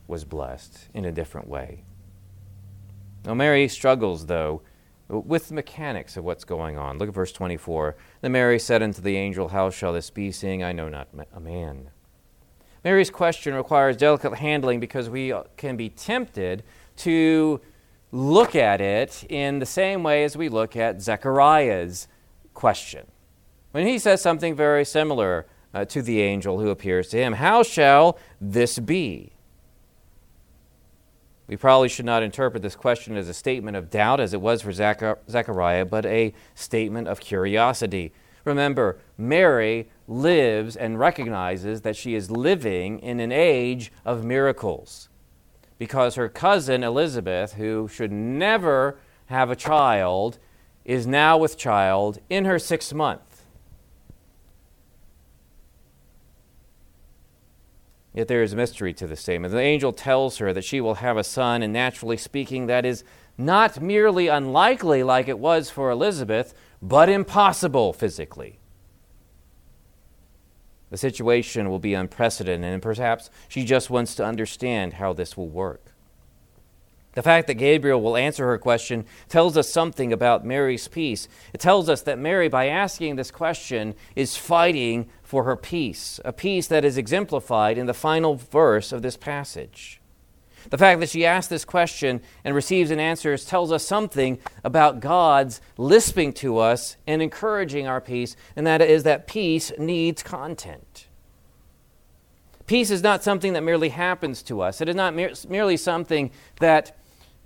was 0.09 0.25
blessed 0.25 0.88
in 0.94 1.05
a 1.05 1.12
different 1.12 1.46
way. 1.46 1.85
Now, 3.25 3.35
Mary 3.35 3.68
struggles, 3.68 4.27
though, 4.27 4.62
with 5.09 5.49
the 5.49 5.55
mechanics 5.55 6.16
of 6.16 6.25
what's 6.25 6.45
going 6.45 6.77
on. 6.77 6.99
Look 6.99 7.09
at 7.09 7.14
verse 7.14 7.33
24. 7.33 7.97
Then 8.21 8.33
Mary 8.33 8.59
said 8.59 8.83
unto 8.83 9.01
the 9.01 9.16
angel, 9.16 9.49
How 9.49 9.71
shall 9.71 9.92
this 9.92 10.11
be, 10.11 10.33
seeing 10.33 10.62
I 10.62 10.73
know 10.73 10.88
not 10.88 11.09
a 11.33 11.40
man? 11.40 11.90
Mary's 12.85 13.11
question 13.11 13.55
requires 13.55 13.97
delicate 13.97 14.35
handling 14.35 14.81
because 14.81 15.09
we 15.09 15.33
can 15.57 15.77
be 15.77 15.88
tempted 15.88 16.62
to 16.97 17.61
look 18.12 18.55
at 18.55 18.81
it 18.81 19.25
in 19.29 19.59
the 19.59 19.66
same 19.66 20.03
way 20.03 20.25
as 20.25 20.37
we 20.37 20.49
look 20.49 20.77
at 20.77 21.03
Zechariah's 21.03 22.09
question. 22.55 23.07
When 23.73 23.87
he 23.87 23.99
says 23.99 24.23
something 24.23 24.55
very 24.55 24.85
similar 24.85 25.47
uh, 25.75 25.85
to 25.87 26.01
the 26.01 26.23
angel 26.23 26.61
who 26.61 26.71
appears 26.71 27.09
to 27.09 27.19
him, 27.19 27.35
How 27.35 27.62
shall 27.62 28.19
this 28.40 28.79
be? 28.79 29.33
We 31.49 31.57
probably 31.57 31.89
should 31.89 32.07
not 32.07 32.23
interpret 32.23 32.63
this 32.63 32.75
question 32.77 33.17
as 33.17 33.29
a 33.29 33.35
statement 33.35 33.77
of 33.77 33.89
doubt, 33.91 34.21
as 34.21 34.35
it 34.35 34.41
was 34.41 34.63
for 34.63 34.73
Zechariah, 34.73 35.85
but 35.85 36.05
a 36.05 36.35
statement 36.55 37.07
of 37.07 37.21
curiosity. 37.21 38.13
Remember, 38.45 38.99
Mary 39.17 39.89
lives 40.09 40.77
and 40.77 40.99
recognizes 40.99 41.83
that 41.83 41.97
she 41.97 42.15
is 42.15 42.31
living 42.31 42.99
in 42.99 43.21
an 43.21 43.33
age 43.33 43.93
of 44.05 44.25
miracles. 44.25 45.09
because 45.79 46.15
her 46.15 46.29
cousin 46.29 46.83
Elizabeth, 46.83 47.55
who 47.55 47.89
should 47.89 48.13
never 48.13 48.99
have 49.27 49.51
a 49.51 49.57
child, 49.57 50.39
is 50.85 51.07
now 51.07 51.37
with 51.37 51.59
child 51.59 52.19
in 52.31 52.45
her 52.45 52.59
sixth 52.59 52.95
month. 52.95 53.36
Yet 58.17 58.29
there 58.29 58.43
is 58.43 58.55
mystery 58.55 58.95
to 58.95 59.07
the 59.07 59.15
statement. 59.15 59.53
The 59.53 59.61
angel 59.61 59.93
tells 59.93 60.39
her 60.39 60.55
that 60.55 60.65
she 60.65 60.81
will 60.81 60.95
have 60.95 61.19
a 61.19 61.23
son, 61.23 61.63
and 61.63 61.71
naturally 61.71 62.17
speaking, 62.17 62.67
that 62.67 62.87
is 62.87 63.05
not 63.37 63.83
merely 63.83 64.29
unlikely 64.29 65.03
like 65.03 65.29
it 65.29 65.39
was 65.39 65.69
for 65.69 65.91
Elizabeth, 65.91 66.55
but 66.81 67.11
impossible 67.11 67.93
physically. 67.93 68.59
The 70.89 70.97
situation 70.97 71.69
will 71.69 71.79
be 71.79 71.93
unprecedented, 71.93 72.73
and 72.73 72.83
perhaps 72.83 73.29
she 73.49 73.65
just 73.65 73.91
wants 73.91 74.15
to 74.15 74.25
understand 74.25 74.95
how 74.95 75.13
this 75.13 75.37
will 75.37 75.51
work. 75.51 75.93
The 77.17 77.23
fact 77.23 77.47
that 77.47 77.55
Gabriel 77.55 78.03
will 78.03 78.15
answer 78.15 78.47
her 78.47 78.59
question 78.59 79.07
tells 79.31 79.57
us 79.57 79.71
something 79.71 80.13
about 80.13 80.45
Mary's 80.45 80.87
peace. 80.87 81.29
It 81.55 81.63
tells 81.63 81.89
us 81.89 82.03
that 82.03 82.19
Mary, 82.19 82.47
by 82.49 82.69
asking 82.69 83.17
this 83.17 83.31
question, 83.31 83.95
is 84.15 84.37
fighting 84.37 85.09
for 85.23 85.45
her 85.45 85.57
peace, 85.57 86.21
a 86.27 86.33
peace 86.35 86.67
that 86.67 86.85
is 86.85 86.99
exemplified 86.99 87.79
in 87.79 87.87
the 87.87 87.95
final 87.95 88.35
verse 88.35 88.93
of 88.93 89.01
this 89.01 89.17
passage. 89.17 89.99
The 90.69 90.77
fact 90.77 91.01
that 91.01 91.09
she 91.09 91.25
asks 91.25 91.49
this 91.49 91.65
question 91.65 92.21
and 92.45 92.55
receives 92.55 92.91
an 92.91 93.01
answer 93.01 93.35
tells 93.39 93.73
us 93.73 93.83
something 93.83 94.39
about 94.63 95.01
God's 95.01 95.63
lisping 95.79 96.35
to 96.35 96.59
us 96.59 96.99
and 97.07 97.23
encouraging 97.23 97.87
our 97.87 98.03
peace, 98.03 98.37
and 98.57 98.67
that 98.67 98.83
is 98.83 99.05
that 99.05 99.27
peace 99.27 99.73
needs 99.79 100.23
content. 100.23 101.07
Peace 102.67 102.91
is 102.91 103.03
not 103.03 103.25
something 103.25 103.55
that 103.55 103.63
merely 103.63 103.89
happens 103.89 104.43
to 104.43 104.61
us. 104.61 104.83
It 104.83 104.89
is 104.91 104.97
not 104.97 105.15
merely 105.15 105.79
something 105.79 106.31
that 106.61 106.95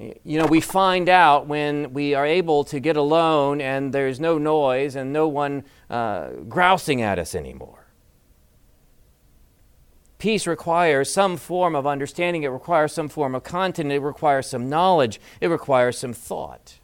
you 0.00 0.38
know, 0.38 0.46
we 0.46 0.60
find 0.60 1.08
out 1.08 1.46
when 1.46 1.92
we 1.92 2.14
are 2.14 2.24
able 2.24 2.64
to 2.64 2.80
get 2.80 2.96
alone 2.96 3.60
and 3.60 3.92
there's 3.92 4.18
no 4.18 4.38
noise 4.38 4.96
and 4.96 5.12
no 5.12 5.28
one 5.28 5.64
uh, 5.90 6.30
grousing 6.48 7.02
at 7.02 7.18
us 7.18 7.34
anymore. 7.34 7.86
Peace 10.18 10.46
requires 10.46 11.12
some 11.12 11.36
form 11.36 11.74
of 11.74 11.86
understanding, 11.86 12.42
it 12.42 12.48
requires 12.48 12.92
some 12.92 13.08
form 13.08 13.34
of 13.34 13.42
content, 13.42 13.90
it 13.90 14.00
requires 14.00 14.46
some 14.46 14.68
knowledge, 14.68 15.20
it 15.40 15.48
requires 15.48 15.98
some 15.98 16.12
thought. 16.12 16.78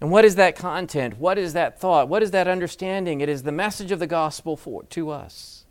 And 0.00 0.10
what 0.10 0.24
is 0.24 0.34
that 0.34 0.56
content? 0.56 1.18
What 1.18 1.38
is 1.38 1.52
that 1.52 1.78
thought? 1.78 2.08
What 2.08 2.22
is 2.22 2.32
that 2.32 2.48
understanding? 2.48 3.20
It 3.20 3.28
is 3.28 3.44
the 3.44 3.52
message 3.52 3.92
of 3.92 4.00
the 4.00 4.06
gospel 4.06 4.56
for, 4.56 4.82
to 4.84 5.10
us. 5.10 5.61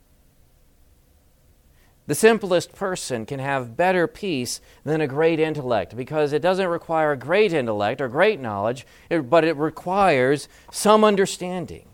The 2.07 2.15
simplest 2.15 2.73
person 2.73 3.25
can 3.25 3.39
have 3.39 3.77
better 3.77 4.07
peace 4.07 4.59
than 4.83 5.01
a 5.01 5.07
great 5.07 5.39
intellect 5.39 5.95
because 5.95 6.33
it 6.33 6.41
doesn't 6.41 6.67
require 6.67 7.15
great 7.15 7.53
intellect 7.53 8.01
or 8.01 8.07
great 8.07 8.39
knowledge, 8.39 8.85
but 9.09 9.43
it 9.43 9.55
requires 9.55 10.49
some 10.71 11.03
understanding. 11.03 11.87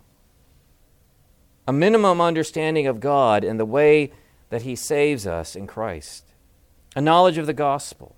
A 1.67 1.73
minimum 1.73 2.21
understanding 2.21 2.87
of 2.87 2.99
God 2.99 3.43
and 3.43 3.59
the 3.59 3.65
way 3.65 4.11
that 4.49 4.63
He 4.63 4.75
saves 4.75 5.27
us 5.27 5.55
in 5.55 5.67
Christ, 5.67 6.23
a 6.95 7.01
knowledge 7.01 7.37
of 7.37 7.45
the 7.45 7.53
gospel, 7.53 8.16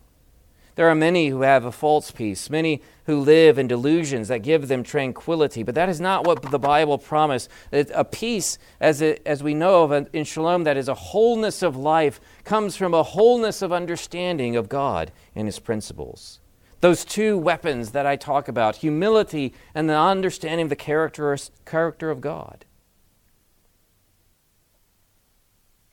there 0.80 0.88
are 0.88 0.96
many 0.96 1.28
who 1.28 1.42
have 1.42 1.66
a 1.66 1.74
false 1.74 2.10
peace, 2.10 2.50
many 2.50 2.82
who 3.04 3.20
live 3.20 3.58
in 3.58 3.68
delusions 3.68 4.30
that 4.30 4.44
give 4.44 4.70
them 4.70 4.82
tranquility, 4.82 5.62
but 5.62 5.76
that 5.76 5.90
is 5.90 6.00
not 6.00 6.26
what 6.26 6.42
the 6.42 6.58
Bible 6.58 6.98
promised. 6.98 7.50
A 7.74 8.06
peace, 8.06 8.58
as, 8.80 9.02
it, 9.02 9.22
as 9.26 9.44
we 9.44 9.54
know 9.54 9.84
of 9.84 10.08
in 10.14 10.24
Shalom, 10.24 10.64
that 10.64 10.78
is 10.78 10.88
a 10.88 10.94
wholeness 10.94 11.62
of 11.62 11.76
life, 11.76 12.22
comes 12.46 12.78
from 12.78 12.94
a 12.94 13.04
wholeness 13.04 13.62
of 13.62 13.74
understanding 13.74 14.56
of 14.56 14.70
God 14.70 15.12
and 15.36 15.50
His 15.50 15.60
principles. 15.60 16.40
Those 16.80 17.04
two 17.04 17.38
weapons 17.38 17.92
that 17.92 18.06
I 18.06 18.16
talk 18.16 18.48
about 18.48 18.78
humility 18.78 19.54
and 19.76 19.90
the 19.90 19.98
understanding 19.98 20.64
of 20.64 20.70
the 20.70 20.78
character, 20.78 21.38
character 21.66 22.10
of 22.10 22.22
God. 22.22 22.64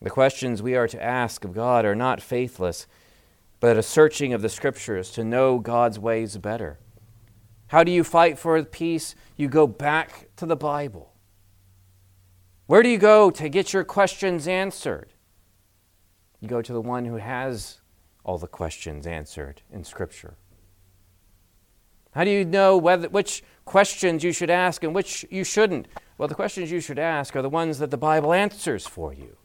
The 0.00 0.10
questions 0.10 0.62
we 0.62 0.76
are 0.76 0.86
to 0.86 1.02
ask 1.02 1.44
of 1.44 1.54
God 1.54 1.84
are 1.84 1.96
not 1.96 2.22
faithless 2.22 2.86
but 3.66 3.76
a 3.76 3.82
searching 3.82 4.32
of 4.32 4.42
the 4.42 4.48
scriptures 4.48 5.10
to 5.10 5.24
know 5.24 5.58
God's 5.58 5.98
ways 5.98 6.36
better. 6.36 6.78
How 7.66 7.82
do 7.82 7.90
you 7.90 8.04
fight 8.04 8.38
for 8.38 8.62
peace? 8.62 9.16
You 9.36 9.48
go 9.48 9.66
back 9.66 10.28
to 10.36 10.46
the 10.46 10.54
Bible. 10.54 11.12
Where 12.66 12.80
do 12.80 12.88
you 12.88 12.96
go 12.96 13.28
to 13.32 13.48
get 13.48 13.72
your 13.72 13.82
questions 13.82 14.46
answered? 14.46 15.14
You 16.38 16.46
go 16.46 16.62
to 16.62 16.72
the 16.72 16.80
one 16.80 17.06
who 17.06 17.16
has 17.16 17.80
all 18.22 18.38
the 18.38 18.46
questions 18.46 19.04
answered 19.04 19.62
in 19.72 19.82
Scripture. 19.82 20.36
How 22.12 22.22
do 22.22 22.30
you 22.30 22.44
know 22.44 22.76
whether, 22.76 23.08
which 23.08 23.42
questions 23.64 24.22
you 24.22 24.30
should 24.30 24.48
ask 24.48 24.84
and 24.84 24.94
which 24.94 25.26
you 25.28 25.42
shouldn't? 25.42 25.88
Well, 26.18 26.28
the 26.28 26.36
questions 26.36 26.70
you 26.70 26.78
should 26.78 27.00
ask 27.00 27.34
are 27.34 27.42
the 27.42 27.48
ones 27.48 27.80
that 27.80 27.90
the 27.90 27.98
Bible 27.98 28.32
answers 28.32 28.86
for 28.86 29.12
you. 29.12 29.36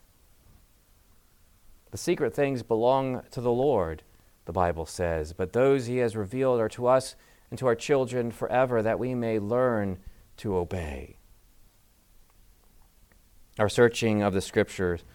The 1.89 1.97
secret 1.97 2.35
things 2.35 2.61
belong 2.61 3.23
to 3.31 3.41
the 3.41 3.51
Lord, 3.51 4.03
the 4.51 4.59
Bible 4.59 4.85
says, 4.85 5.31
but 5.31 5.53
those 5.53 5.85
he 5.85 5.99
has 5.99 6.13
revealed 6.13 6.59
are 6.59 6.67
to 6.67 6.85
us 6.85 7.15
and 7.49 7.57
to 7.57 7.67
our 7.67 7.75
children 7.75 8.31
forever, 8.31 8.81
that 8.81 8.99
we 8.99 9.15
may 9.15 9.39
learn 9.39 9.97
to 10.35 10.57
obey. 10.57 11.15
Our 13.57 13.69
searching 13.69 14.21
of 14.21 14.33
the 14.33 14.41
Scriptures 14.41 15.05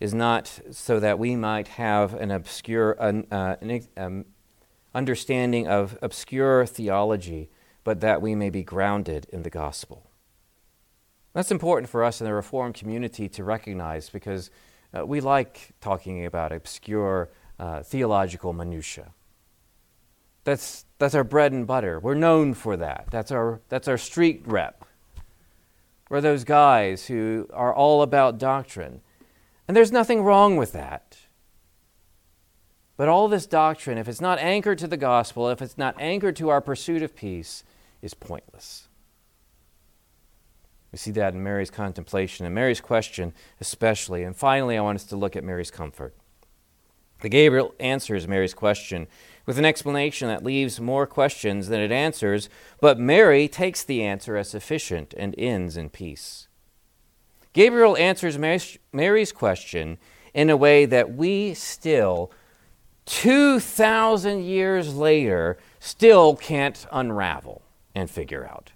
is 0.00 0.14
not 0.14 0.60
so 0.70 0.98
that 0.98 1.18
we 1.18 1.36
might 1.36 1.68
have 1.68 2.14
an 2.14 2.30
obscure 2.30 2.96
uh, 2.98 3.56
an, 3.60 3.86
um, 3.98 4.24
understanding 4.94 5.68
of 5.68 5.98
obscure 6.00 6.64
theology, 6.64 7.50
but 7.84 8.00
that 8.00 8.22
we 8.22 8.34
may 8.34 8.48
be 8.48 8.62
grounded 8.62 9.26
in 9.30 9.42
the 9.42 9.50
gospel. 9.50 10.10
That's 11.34 11.50
important 11.50 11.90
for 11.90 12.02
us 12.02 12.22
in 12.22 12.24
the 12.24 12.32
Reformed 12.32 12.76
community 12.76 13.28
to 13.28 13.44
recognize 13.44 14.08
because 14.08 14.50
uh, 14.96 15.04
we 15.04 15.20
like 15.20 15.72
talking 15.82 16.24
about 16.24 16.50
obscure 16.50 17.28
uh, 17.60 17.82
theological 17.82 18.54
minutiae. 18.54 19.12
That's, 20.44 20.86
that's 20.98 21.14
our 21.14 21.22
bread 21.22 21.52
and 21.52 21.66
butter. 21.66 22.00
We're 22.00 22.14
known 22.14 22.54
for 22.54 22.76
that. 22.78 23.08
That's 23.10 23.30
our, 23.30 23.60
that's 23.68 23.86
our 23.86 23.98
street 23.98 24.42
rep. 24.46 24.86
We're 26.08 26.22
those 26.22 26.44
guys 26.44 27.06
who 27.06 27.48
are 27.52 27.72
all 27.74 28.00
about 28.00 28.38
doctrine. 28.38 29.02
And 29.68 29.76
there's 29.76 29.92
nothing 29.92 30.22
wrong 30.22 30.56
with 30.56 30.72
that. 30.72 31.18
But 32.96 33.08
all 33.08 33.28
this 33.28 33.46
doctrine, 33.46 33.98
if 33.98 34.08
it's 34.08 34.20
not 34.20 34.38
anchored 34.38 34.78
to 34.78 34.88
the 34.88 34.96
gospel, 34.96 35.50
if 35.50 35.60
it's 35.60 35.78
not 35.78 35.94
anchored 36.00 36.36
to 36.36 36.48
our 36.48 36.60
pursuit 36.60 37.02
of 37.02 37.14
peace, 37.14 37.62
is 38.00 38.14
pointless. 38.14 38.88
We 40.92 40.98
see 40.98 41.10
that 41.12 41.34
in 41.34 41.42
Mary's 41.42 41.70
contemplation 41.70 42.46
and 42.46 42.54
Mary's 42.54 42.80
question, 42.80 43.34
especially. 43.60 44.24
And 44.24 44.34
finally, 44.34 44.76
I 44.76 44.80
want 44.80 44.96
us 44.96 45.04
to 45.04 45.16
look 45.16 45.36
at 45.36 45.44
Mary's 45.44 45.70
comfort. 45.70 46.14
The 47.20 47.28
Gabriel 47.28 47.74
answers 47.78 48.26
Mary's 48.26 48.54
question 48.54 49.06
with 49.46 49.58
an 49.58 49.64
explanation 49.64 50.28
that 50.28 50.44
leaves 50.44 50.80
more 50.80 51.06
questions 51.06 51.68
than 51.68 51.80
it 51.80 51.92
answers, 51.92 52.48
but 52.80 52.98
Mary 52.98 53.48
takes 53.48 53.82
the 53.82 54.02
answer 54.02 54.36
as 54.36 54.48
sufficient 54.48 55.14
and 55.16 55.34
ends 55.36 55.76
in 55.76 55.90
peace. 55.90 56.48
Gabriel 57.52 57.96
answers 57.96 58.38
Mary's 58.38 59.32
question 59.32 59.98
in 60.32 60.50
a 60.50 60.56
way 60.56 60.86
that 60.86 61.14
we 61.14 61.52
still, 61.54 62.30
2,000 63.06 64.44
years 64.44 64.94
later, 64.94 65.58
still 65.80 66.36
can't 66.36 66.86
unravel 66.92 67.62
and 67.94 68.08
figure 68.08 68.46
out. 68.46 68.70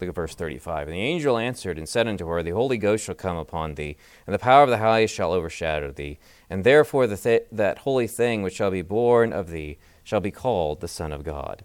Look 0.00 0.08
at 0.08 0.16
verse 0.16 0.34
35. 0.34 0.88
And 0.88 0.96
the 0.96 1.00
angel 1.00 1.38
answered 1.38 1.78
and 1.78 1.88
said 1.88 2.08
unto 2.08 2.26
her, 2.26 2.42
The 2.42 2.50
Holy 2.50 2.76
Ghost 2.76 3.04
shall 3.04 3.14
come 3.14 3.36
upon 3.36 3.76
thee, 3.76 3.96
and 4.26 4.34
the 4.34 4.40
power 4.40 4.64
of 4.64 4.70
the 4.70 4.78
highest 4.78 5.14
shall 5.14 5.32
overshadow 5.32 5.92
thee. 5.92 6.18
And 6.52 6.64
therefore 6.64 7.06
the 7.06 7.16
th- 7.16 7.46
that 7.50 7.78
holy 7.78 8.06
thing 8.06 8.42
which 8.42 8.56
shall 8.56 8.70
be 8.70 8.82
born 8.82 9.32
of 9.32 9.48
thee 9.48 9.78
shall 10.04 10.20
be 10.20 10.30
called 10.30 10.82
the 10.82 10.86
Son 10.86 11.10
of 11.10 11.24
God. 11.24 11.64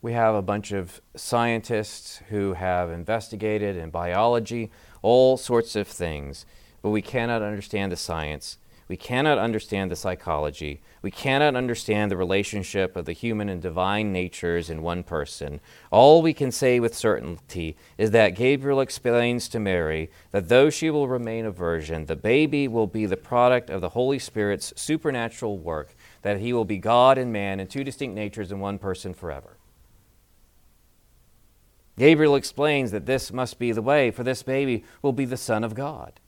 We 0.00 0.12
have 0.12 0.36
a 0.36 0.42
bunch 0.42 0.70
of 0.70 1.00
scientists 1.16 2.22
who 2.28 2.52
have 2.52 2.88
investigated 2.92 3.76
in 3.76 3.90
biology 3.90 4.70
all 5.02 5.36
sorts 5.36 5.74
of 5.74 5.88
things, 5.88 6.46
but 6.82 6.90
we 6.90 7.02
cannot 7.02 7.42
understand 7.42 7.90
the 7.90 7.96
science 7.96 8.58
we 8.88 8.96
cannot 8.96 9.38
understand 9.38 9.90
the 9.90 9.96
psychology. 9.96 10.80
We 11.02 11.10
cannot 11.10 11.56
understand 11.56 12.10
the 12.10 12.16
relationship 12.16 12.94
of 12.94 13.04
the 13.04 13.12
human 13.12 13.48
and 13.48 13.60
divine 13.60 14.12
natures 14.12 14.70
in 14.70 14.80
one 14.80 15.02
person. 15.02 15.60
All 15.90 16.22
we 16.22 16.32
can 16.32 16.52
say 16.52 16.78
with 16.78 16.94
certainty 16.94 17.76
is 17.98 18.12
that 18.12 18.36
Gabriel 18.36 18.80
explains 18.80 19.48
to 19.48 19.58
Mary 19.58 20.08
that 20.30 20.48
though 20.48 20.70
she 20.70 20.88
will 20.88 21.08
remain 21.08 21.46
a 21.46 21.50
virgin, 21.50 22.06
the 22.06 22.14
baby 22.14 22.68
will 22.68 22.86
be 22.86 23.06
the 23.06 23.16
product 23.16 23.70
of 23.70 23.80
the 23.80 23.90
Holy 23.90 24.20
Spirit's 24.20 24.72
supernatural 24.76 25.58
work, 25.58 25.96
that 26.22 26.38
he 26.38 26.52
will 26.52 26.64
be 26.64 26.78
God 26.78 27.18
and 27.18 27.32
man 27.32 27.58
in 27.58 27.66
two 27.66 27.82
distinct 27.82 28.14
natures 28.14 28.52
in 28.52 28.60
one 28.60 28.78
person 28.78 29.14
forever. 29.14 29.56
Gabriel 31.98 32.36
explains 32.36 32.92
that 32.92 33.06
this 33.06 33.32
must 33.32 33.58
be 33.58 33.72
the 33.72 33.82
way, 33.82 34.12
for 34.12 34.22
this 34.22 34.44
baby 34.44 34.84
will 35.02 35.12
be 35.12 35.24
the 35.24 35.36
Son 35.36 35.64
of 35.64 35.74
God. 35.74 36.20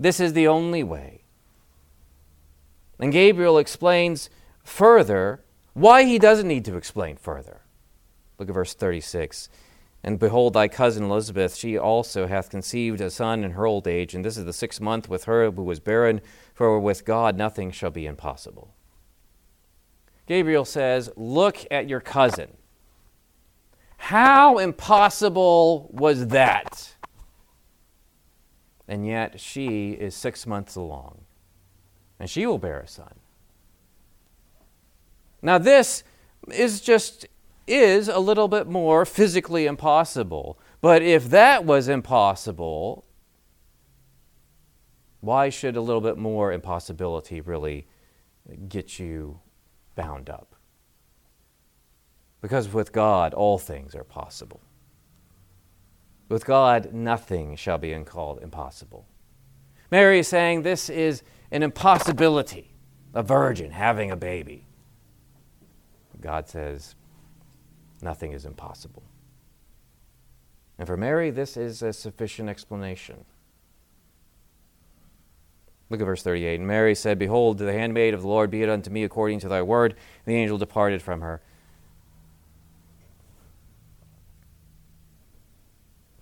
This 0.00 0.18
is 0.18 0.32
the 0.32 0.48
only 0.48 0.82
way. 0.82 1.24
And 2.98 3.12
Gabriel 3.12 3.58
explains 3.58 4.30
further 4.64 5.44
why 5.74 6.04
he 6.04 6.18
doesn't 6.18 6.48
need 6.48 6.64
to 6.64 6.76
explain 6.76 7.18
further. 7.18 7.60
Look 8.38 8.48
at 8.48 8.54
verse 8.54 8.72
36. 8.72 9.50
And 10.02 10.18
behold, 10.18 10.54
thy 10.54 10.68
cousin 10.68 11.04
Elizabeth, 11.04 11.54
she 11.54 11.76
also 11.76 12.26
hath 12.26 12.48
conceived 12.48 13.02
a 13.02 13.10
son 13.10 13.44
in 13.44 13.50
her 13.50 13.66
old 13.66 13.86
age, 13.86 14.14
and 14.14 14.24
this 14.24 14.38
is 14.38 14.46
the 14.46 14.54
sixth 14.54 14.80
month 14.80 15.10
with 15.10 15.24
her 15.24 15.50
who 15.50 15.62
was 15.62 15.80
barren, 15.80 16.22
for 16.54 16.80
with 16.80 17.04
God 17.04 17.36
nothing 17.36 17.70
shall 17.70 17.90
be 17.90 18.06
impossible. 18.06 18.74
Gabriel 20.26 20.64
says, 20.64 21.10
Look 21.14 21.66
at 21.70 21.90
your 21.90 22.00
cousin. 22.00 22.56
How 23.98 24.56
impossible 24.56 25.90
was 25.92 26.28
that? 26.28 26.94
And 28.90 29.06
yet 29.06 29.38
she 29.38 29.92
is 29.92 30.16
six 30.16 30.48
months 30.48 30.74
along, 30.74 31.20
and 32.18 32.28
she 32.28 32.44
will 32.44 32.58
bear 32.58 32.80
a 32.80 32.88
son. 32.88 33.14
Now, 35.40 35.58
this 35.58 36.02
is 36.48 36.80
just 36.80 37.28
is 37.68 38.08
a 38.08 38.18
little 38.18 38.48
bit 38.48 38.66
more 38.66 39.06
physically 39.06 39.66
impossible. 39.66 40.58
But 40.80 41.02
if 41.02 41.30
that 41.30 41.64
was 41.64 41.86
impossible, 41.86 43.04
why 45.20 45.50
should 45.50 45.76
a 45.76 45.80
little 45.80 46.00
bit 46.00 46.18
more 46.18 46.52
impossibility 46.52 47.40
really 47.40 47.86
get 48.68 48.98
you 48.98 49.38
bound 49.94 50.28
up? 50.28 50.56
Because 52.40 52.68
with 52.68 52.90
God, 52.92 53.34
all 53.34 53.56
things 53.56 53.94
are 53.94 54.02
possible. 54.02 54.60
With 56.30 56.46
God, 56.46 56.94
nothing 56.94 57.56
shall 57.56 57.76
be 57.76 57.92
called 58.04 58.40
impossible. 58.40 59.04
Mary 59.90 60.20
is 60.20 60.28
saying 60.28 60.62
this 60.62 60.88
is 60.88 61.24
an 61.50 61.64
impossibility, 61.64 62.72
a 63.12 63.22
virgin 63.22 63.72
having 63.72 64.12
a 64.12 64.16
baby. 64.16 64.64
God 66.20 66.48
says, 66.48 66.94
nothing 68.00 68.32
is 68.32 68.44
impossible. 68.44 69.02
And 70.78 70.86
for 70.86 70.96
Mary, 70.96 71.30
this 71.30 71.56
is 71.56 71.82
a 71.82 71.92
sufficient 71.92 72.48
explanation. 72.48 73.24
Look 75.88 76.00
at 76.00 76.04
verse 76.04 76.22
38. 76.22 76.60
And 76.60 76.68
Mary 76.68 76.94
said, 76.94 77.18
Behold, 77.18 77.58
the 77.58 77.72
handmaid 77.72 78.14
of 78.14 78.22
the 78.22 78.28
Lord, 78.28 78.50
be 78.52 78.62
it 78.62 78.68
unto 78.68 78.90
me 78.90 79.02
according 79.02 79.40
to 79.40 79.48
thy 79.48 79.62
word. 79.62 79.92
And 80.24 80.32
the 80.32 80.38
angel 80.38 80.58
departed 80.58 81.02
from 81.02 81.22
her. 81.22 81.42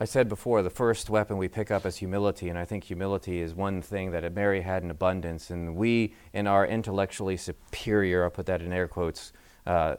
I 0.00 0.04
said 0.04 0.28
before, 0.28 0.62
the 0.62 0.70
first 0.70 1.10
weapon 1.10 1.38
we 1.38 1.48
pick 1.48 1.72
up 1.72 1.84
is 1.84 1.96
humility, 1.96 2.48
and 2.48 2.56
I 2.56 2.64
think 2.64 2.84
humility 2.84 3.40
is 3.40 3.52
one 3.52 3.82
thing 3.82 4.12
that 4.12 4.32
Mary 4.32 4.60
had 4.60 4.84
in 4.84 4.92
abundance. 4.92 5.50
And 5.50 5.74
we, 5.74 6.14
in 6.32 6.46
our 6.46 6.64
intellectually 6.64 7.36
superior, 7.36 8.22
I'll 8.22 8.30
put 8.30 8.46
that 8.46 8.62
in 8.62 8.72
air 8.72 8.86
quotes, 8.86 9.32
uh, 9.66 9.96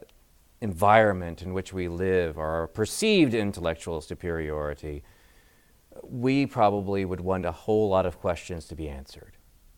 environment 0.62 1.42
in 1.42 1.54
which 1.54 1.74
we 1.74 1.90
live, 1.90 2.38
our 2.38 2.68
perceived 2.68 3.34
intellectual 3.34 4.00
superiority, 4.00 5.04
we 6.04 6.46
probably 6.46 7.04
would 7.04 7.20
want 7.20 7.46
a 7.46 7.52
whole 7.52 7.90
lot 7.90 8.06
of 8.06 8.20
questions 8.20 8.68
to 8.68 8.76
be 8.76 8.88
answered. 8.88 9.34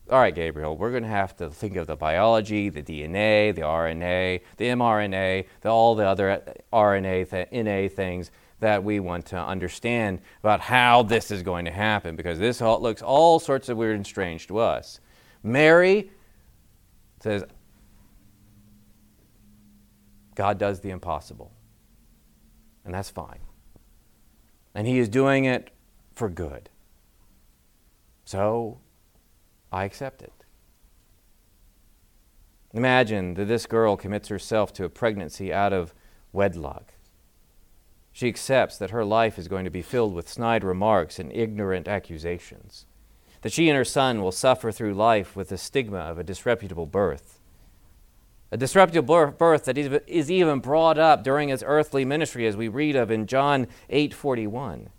All 0.10 0.20
right, 0.20 0.36
Gabriel, 0.36 0.78
we're 0.78 0.92
going 0.92 1.04
to 1.04 1.10
have 1.10 1.36
to 1.38 1.50
think 1.50 1.76
of 1.78 1.88
the 1.88 1.96
biology, 1.96 2.70
the 2.70 2.84
DNA, 2.84 3.56
the 3.56 3.62
RNA, 3.62 4.42
the 4.58 4.66
mRNA, 4.66 5.46
the, 5.62 5.70
all 5.70 5.96
the 5.96 6.06
other 6.06 6.60
RNA, 6.72 7.52
NA 7.52 7.88
things 7.96 8.30
that 8.62 8.84
we 8.84 9.00
want 9.00 9.26
to 9.26 9.38
understand 9.38 10.22
about 10.40 10.62
how 10.62 11.04
this 11.04 11.32
is 11.32 11.44
going 11.44 11.66
to 11.66 11.72
happen 11.72 12.16
because 12.16 12.40
this 12.40 12.62
all, 12.62 12.80
looks 12.80 13.02
all 13.02 13.40
sorts 13.40 13.70
of 13.70 13.78
weird 13.78 13.96
and 13.96 14.06
strange 14.06 14.48
to 14.48 14.60
us. 14.60 15.00
Mary 15.44 16.12
says, 17.20 17.44
God 20.36 20.58
does 20.58 20.80
the 20.80 20.92
impossible. 20.92 21.52
And 22.86 22.94
that's 22.94 23.10
fine. 23.10 23.40
And 24.74 24.88
He 24.88 25.00
is 25.00 25.10
doing 25.10 25.46
it 25.46 25.72
for 26.14 26.30
good. 26.30 26.70
So 28.26 28.80
I 29.72 29.86
accept 29.86 30.22
it. 30.22 30.34
Imagine 32.74 33.34
that 33.34 33.46
this 33.46 33.66
girl 33.66 33.98
commits 33.98 34.30
herself 34.30 34.72
to 34.74 34.86
a 34.86 34.90
pregnancy 34.90 35.52
out 35.52 35.74
of 35.74 35.96
wedlock. 36.32 36.94
She 38.12 38.28
accepts 38.28 38.78
that 38.78 38.92
her 38.92 39.06
life 39.06 39.40
is 39.40 39.48
going 39.48 39.66
to 39.66 39.72
be 39.72 39.82
filled 39.82 40.14
with 40.14 40.30
snide 40.30 40.64
remarks 40.64 41.20
and 41.20 41.32
ignorant 41.32 41.88
accusations, 41.88 42.86
that 43.42 43.54
she 43.54 43.70
and 43.70 43.78
her 43.78 43.86
son 43.86 44.22
will 44.22 44.32
suffer 44.32 44.72
through 44.72 44.94
life 44.94 45.36
with 45.36 45.50
the 45.50 45.58
stigma 45.58 46.00
of 46.00 46.18
a 46.18 46.24
disreputable 46.24 46.86
birth 46.86 47.42
a 48.52 48.58
disreputable 48.58 49.32
birth 49.32 49.66
that 49.66 49.78
is 49.78 50.30
even 50.30 50.60
brought 50.60 50.98
up 50.98 51.24
during 51.24 51.50
his 51.50 51.64
earthly 51.66 52.04
ministry 52.04 52.46
as 52.46 52.58
we 52.58 52.68
read 52.68 52.96
of 52.96 53.10
in 53.10 53.26
John 53.26 53.68
8:41. 53.90 54.90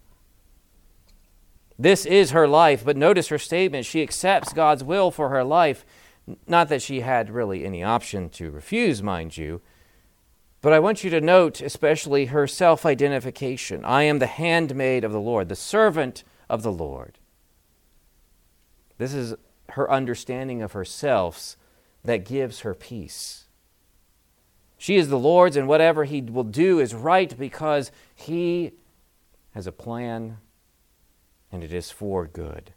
This 1.78 2.06
is 2.06 2.30
her 2.30 2.48
life, 2.48 2.84
but 2.84 2.96
notice 2.96 3.28
her 3.28 3.38
statement. 3.38 3.84
She 3.84 4.02
accepts 4.02 4.52
God's 4.52 4.84
will 4.84 5.10
for 5.10 5.28
her 5.28 5.44
life, 5.44 5.84
not 6.46 6.68
that 6.68 6.80
she 6.80 7.00
had 7.00 7.30
really 7.30 7.64
any 7.64 7.82
option 7.82 8.30
to 8.30 8.50
refuse, 8.50 9.02
mind 9.02 9.36
you. 9.36 9.60
But 10.62 10.72
I 10.72 10.78
want 10.78 11.02
you 11.02 11.10
to 11.10 11.20
note 11.20 11.60
especially 11.60 12.26
her 12.26 12.46
self 12.46 12.86
identification. 12.86 13.84
I 13.84 14.04
am 14.04 14.20
the 14.20 14.26
handmaid 14.26 15.04
of 15.04 15.12
the 15.12 15.20
Lord, 15.20 15.48
the 15.48 15.56
servant 15.56 16.22
of 16.48 16.62
the 16.62 16.72
Lord. 16.72 17.18
This 18.96 19.12
is 19.12 19.34
her 19.70 19.90
understanding 19.90 20.62
of 20.62 20.72
herself 20.72 21.56
that 22.04 22.24
gives 22.24 22.60
her 22.60 22.74
peace. 22.74 23.46
She 24.78 24.96
is 24.96 25.08
the 25.08 25.18
Lord's, 25.18 25.56
and 25.56 25.68
whatever 25.68 26.04
He 26.04 26.22
will 26.22 26.44
do 26.44 26.78
is 26.78 26.94
right 26.94 27.36
because 27.36 27.90
He 28.14 28.72
has 29.54 29.66
a 29.66 29.72
plan 29.72 30.38
and 31.50 31.62
it 31.62 31.72
is 31.72 31.90
for 31.90 32.26
good. 32.26 32.72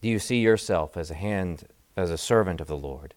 Do 0.00 0.08
you 0.08 0.18
see 0.18 0.40
yourself 0.40 0.96
as 0.96 1.10
a 1.10 1.14
hand, 1.14 1.64
as 1.96 2.10
a 2.10 2.18
servant 2.18 2.60
of 2.60 2.68
the 2.68 2.76
Lord? 2.76 3.14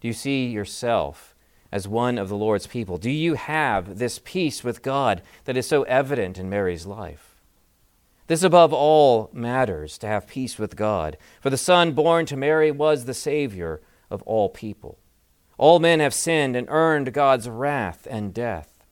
Do 0.00 0.08
you 0.08 0.14
see 0.14 0.46
yourself 0.46 1.35
as 1.76 1.86
one 1.86 2.16
of 2.16 2.30
the 2.30 2.36
Lord's 2.36 2.66
people? 2.66 2.96
Do 2.96 3.10
you 3.10 3.34
have 3.34 3.98
this 3.98 4.18
peace 4.24 4.64
with 4.64 4.80
God 4.80 5.20
that 5.44 5.58
is 5.58 5.68
so 5.68 5.82
evident 5.82 6.38
in 6.38 6.48
Mary's 6.48 6.86
life? 6.86 7.36
This 8.28 8.42
above 8.42 8.72
all 8.72 9.28
matters 9.30 9.98
to 9.98 10.06
have 10.06 10.26
peace 10.26 10.58
with 10.58 10.74
God, 10.74 11.18
for 11.38 11.50
the 11.50 11.58
Son 11.58 11.92
born 11.92 12.24
to 12.26 12.36
Mary 12.36 12.70
was 12.70 13.04
the 13.04 13.12
Savior 13.12 13.82
of 14.10 14.22
all 14.22 14.48
people. 14.48 14.96
All 15.58 15.78
men 15.78 16.00
have 16.00 16.14
sinned 16.14 16.56
and 16.56 16.66
earned 16.70 17.12
God's 17.12 17.46
wrath 17.46 18.08
and 18.10 18.32
death. 18.32 18.82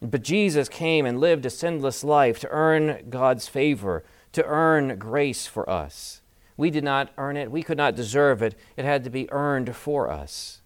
But 0.00 0.22
Jesus 0.22 0.68
came 0.68 1.06
and 1.06 1.18
lived 1.18 1.44
a 1.44 1.50
sinless 1.50 2.04
life 2.04 2.38
to 2.40 2.48
earn 2.50 3.06
God's 3.10 3.48
favor, 3.48 4.04
to 4.34 4.44
earn 4.44 4.98
grace 5.00 5.48
for 5.48 5.68
us. 5.68 6.20
We 6.56 6.70
did 6.70 6.84
not 6.84 7.10
earn 7.18 7.36
it, 7.36 7.50
we 7.50 7.64
could 7.64 7.76
not 7.76 7.96
deserve 7.96 8.40
it. 8.40 8.54
It 8.76 8.84
had 8.84 9.02
to 9.02 9.10
be 9.10 9.28
earned 9.32 9.74
for 9.74 10.08
us. 10.08 10.59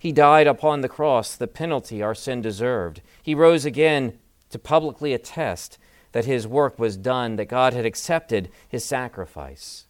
He 0.00 0.12
died 0.12 0.46
upon 0.46 0.80
the 0.80 0.88
cross, 0.88 1.36
the 1.36 1.46
penalty 1.46 2.02
our 2.02 2.14
sin 2.14 2.40
deserved. 2.40 3.02
He 3.22 3.34
rose 3.34 3.66
again 3.66 4.18
to 4.48 4.58
publicly 4.58 5.12
attest 5.12 5.76
that 6.12 6.24
his 6.24 6.48
work 6.48 6.78
was 6.78 6.96
done, 6.96 7.36
that 7.36 7.50
God 7.50 7.74
had 7.74 7.84
accepted 7.84 8.50
his 8.66 8.82
sacrifice. 8.82 9.84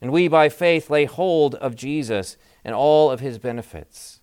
And 0.00 0.10
we, 0.10 0.28
by 0.28 0.48
faith, 0.48 0.88
lay 0.88 1.04
hold 1.04 1.56
of 1.56 1.76
Jesus 1.76 2.38
and 2.64 2.74
all 2.74 3.10
of 3.10 3.20
his 3.20 3.38
benefits. 3.38 4.20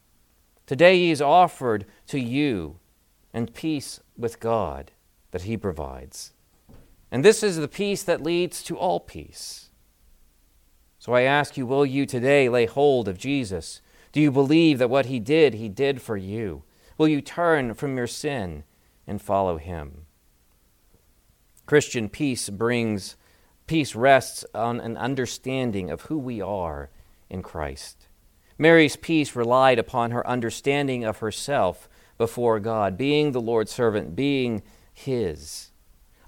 Today 0.65 0.97
he 0.97 1.11
is 1.11 1.21
offered 1.21 1.85
to 2.07 2.19
you 2.19 2.79
and 3.31 3.53
peace 3.53 3.99
with 4.17 4.39
God 4.39 4.89
that 5.29 5.43
he 5.43 5.55
provides. 5.55 6.33
And 7.11 7.23
this 7.23 7.43
is 7.43 7.57
the 7.57 7.67
peace 7.67 8.01
that 8.01 8.23
leads 8.23 8.63
to 8.63 8.75
all 8.75 8.99
peace. 8.99 9.69
So 10.97 11.13
I 11.13 11.21
ask 11.21 11.57
you, 11.57 11.67
will 11.67 11.85
you 11.85 12.07
today 12.07 12.49
lay 12.49 12.65
hold 12.65 13.07
of 13.07 13.19
Jesus? 13.19 13.80
Do 14.11 14.19
you 14.19 14.31
believe 14.31 14.77
that 14.79 14.89
what 14.89 15.05
he 15.05 15.19
did, 15.19 15.53
he 15.53 15.69
did 15.69 16.01
for 16.01 16.17
you? 16.17 16.63
Will 16.97 17.07
you 17.07 17.21
turn 17.21 17.73
from 17.73 17.97
your 17.97 18.07
sin 18.07 18.63
and 19.07 19.21
follow 19.21 19.57
him? 19.57 20.05
Christian 21.65 22.09
peace 22.09 22.49
brings, 22.49 23.15
peace 23.67 23.95
rests 23.95 24.43
on 24.53 24.79
an 24.79 24.97
understanding 24.97 25.89
of 25.89 26.01
who 26.03 26.17
we 26.17 26.41
are 26.41 26.89
in 27.29 27.41
Christ. 27.41 28.07
Mary's 28.57 28.95
peace 28.95 29.35
relied 29.35 29.79
upon 29.79 30.11
her 30.11 30.27
understanding 30.27 31.03
of 31.03 31.19
herself 31.19 31.89
before 32.17 32.59
God, 32.59 32.97
being 32.97 33.31
the 33.31 33.41
Lord's 33.41 33.71
servant, 33.71 34.15
being 34.15 34.61
His. 34.93 35.71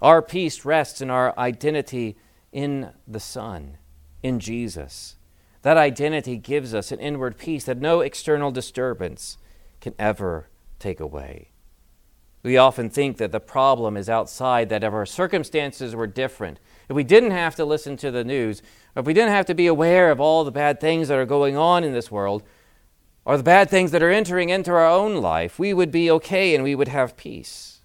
Our 0.02 0.22
peace 0.22 0.66
rests 0.66 1.02
in 1.02 1.10
our 1.10 1.38
identity 1.38 2.18
in 2.52 2.92
the 3.08 3.20
Son, 3.20 3.78
in 4.24 4.40
Jesus. 4.40 5.18
That 5.64 5.78
identity 5.78 6.38
gives 6.38 6.74
us 6.74 6.92
an 6.92 7.00
inward 7.00 7.38
peace 7.38 7.64
that 7.66 7.80
no 7.80 8.02
external 8.02 8.52
disturbance 8.52 9.38
can 9.82 9.96
ever 9.98 10.50
take 10.78 11.00
away. 11.00 11.50
We 12.44 12.58
often 12.58 12.90
think 12.90 13.18
that 13.18 13.32
the 13.32 13.40
problem 13.40 13.96
is 13.96 14.10
outside, 14.10 14.68
that 14.68 14.84
if 14.84 14.92
our 14.92 15.06
circumstances 15.06 15.96
were 15.96 16.08
different, 16.08 16.60
if 16.90 16.96
we 16.96 17.06
didn't 17.06 17.32
have 17.32 17.56
to 17.56 17.64
listen 17.64 17.96
to 17.98 18.12
the 18.12 18.26
news, 18.26 18.62
if 18.98 19.06
we 19.06 19.14
didn't 19.14 19.32
have 19.32 19.46
to 19.46 19.56
be 19.56 19.68
aware 19.68 20.12
of 20.12 20.20
all 20.20 20.44
the 20.44 20.52
bad 20.52 20.82
things 20.82 21.08
that 21.08 21.18
are 21.18 21.26
going 21.26 21.56
on 21.56 21.86
in 21.86 21.94
this 21.94 22.12
world, 22.12 22.44
or 23.24 23.38
the 23.38 23.44
bad 23.44 23.70
things 23.70 23.92
that 23.92 24.04
are 24.04 24.12
entering 24.12 24.50
into 24.50 24.72
our 24.72 24.86
own 24.86 25.16
life, 25.16 25.58
we 25.58 25.74
would 25.74 25.92
be 25.92 26.12
okay 26.12 26.54
and 26.54 26.66
we 26.66 26.76
would 26.76 26.90
have 26.90 27.16
peace. 27.16 27.80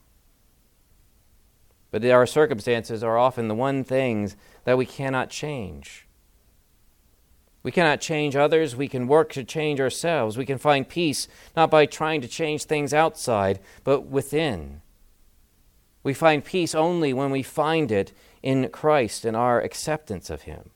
But 1.92 2.04
our 2.04 2.26
circumstances 2.26 3.04
are 3.04 3.16
often 3.16 3.46
the 3.46 3.54
one 3.54 3.84
things 3.84 4.36
that 4.64 4.76
we 4.76 4.84
cannot 4.84 5.30
change. 5.30 6.07
We 7.62 7.72
cannot 7.72 8.00
change 8.00 8.36
others. 8.36 8.76
We 8.76 8.88
can 8.88 9.08
work 9.08 9.32
to 9.32 9.44
change 9.44 9.80
ourselves. 9.80 10.36
We 10.36 10.46
can 10.46 10.58
find 10.58 10.88
peace 10.88 11.28
not 11.56 11.70
by 11.70 11.86
trying 11.86 12.20
to 12.20 12.28
change 12.28 12.64
things 12.64 12.94
outside, 12.94 13.58
but 13.84 14.06
within. 14.06 14.80
We 16.02 16.14
find 16.14 16.44
peace 16.44 16.74
only 16.74 17.12
when 17.12 17.30
we 17.30 17.42
find 17.42 17.90
it 17.90 18.12
in 18.42 18.68
Christ 18.68 19.24
and 19.24 19.36
our 19.36 19.60
acceptance 19.60 20.30
of 20.30 20.42
Him. 20.42 20.70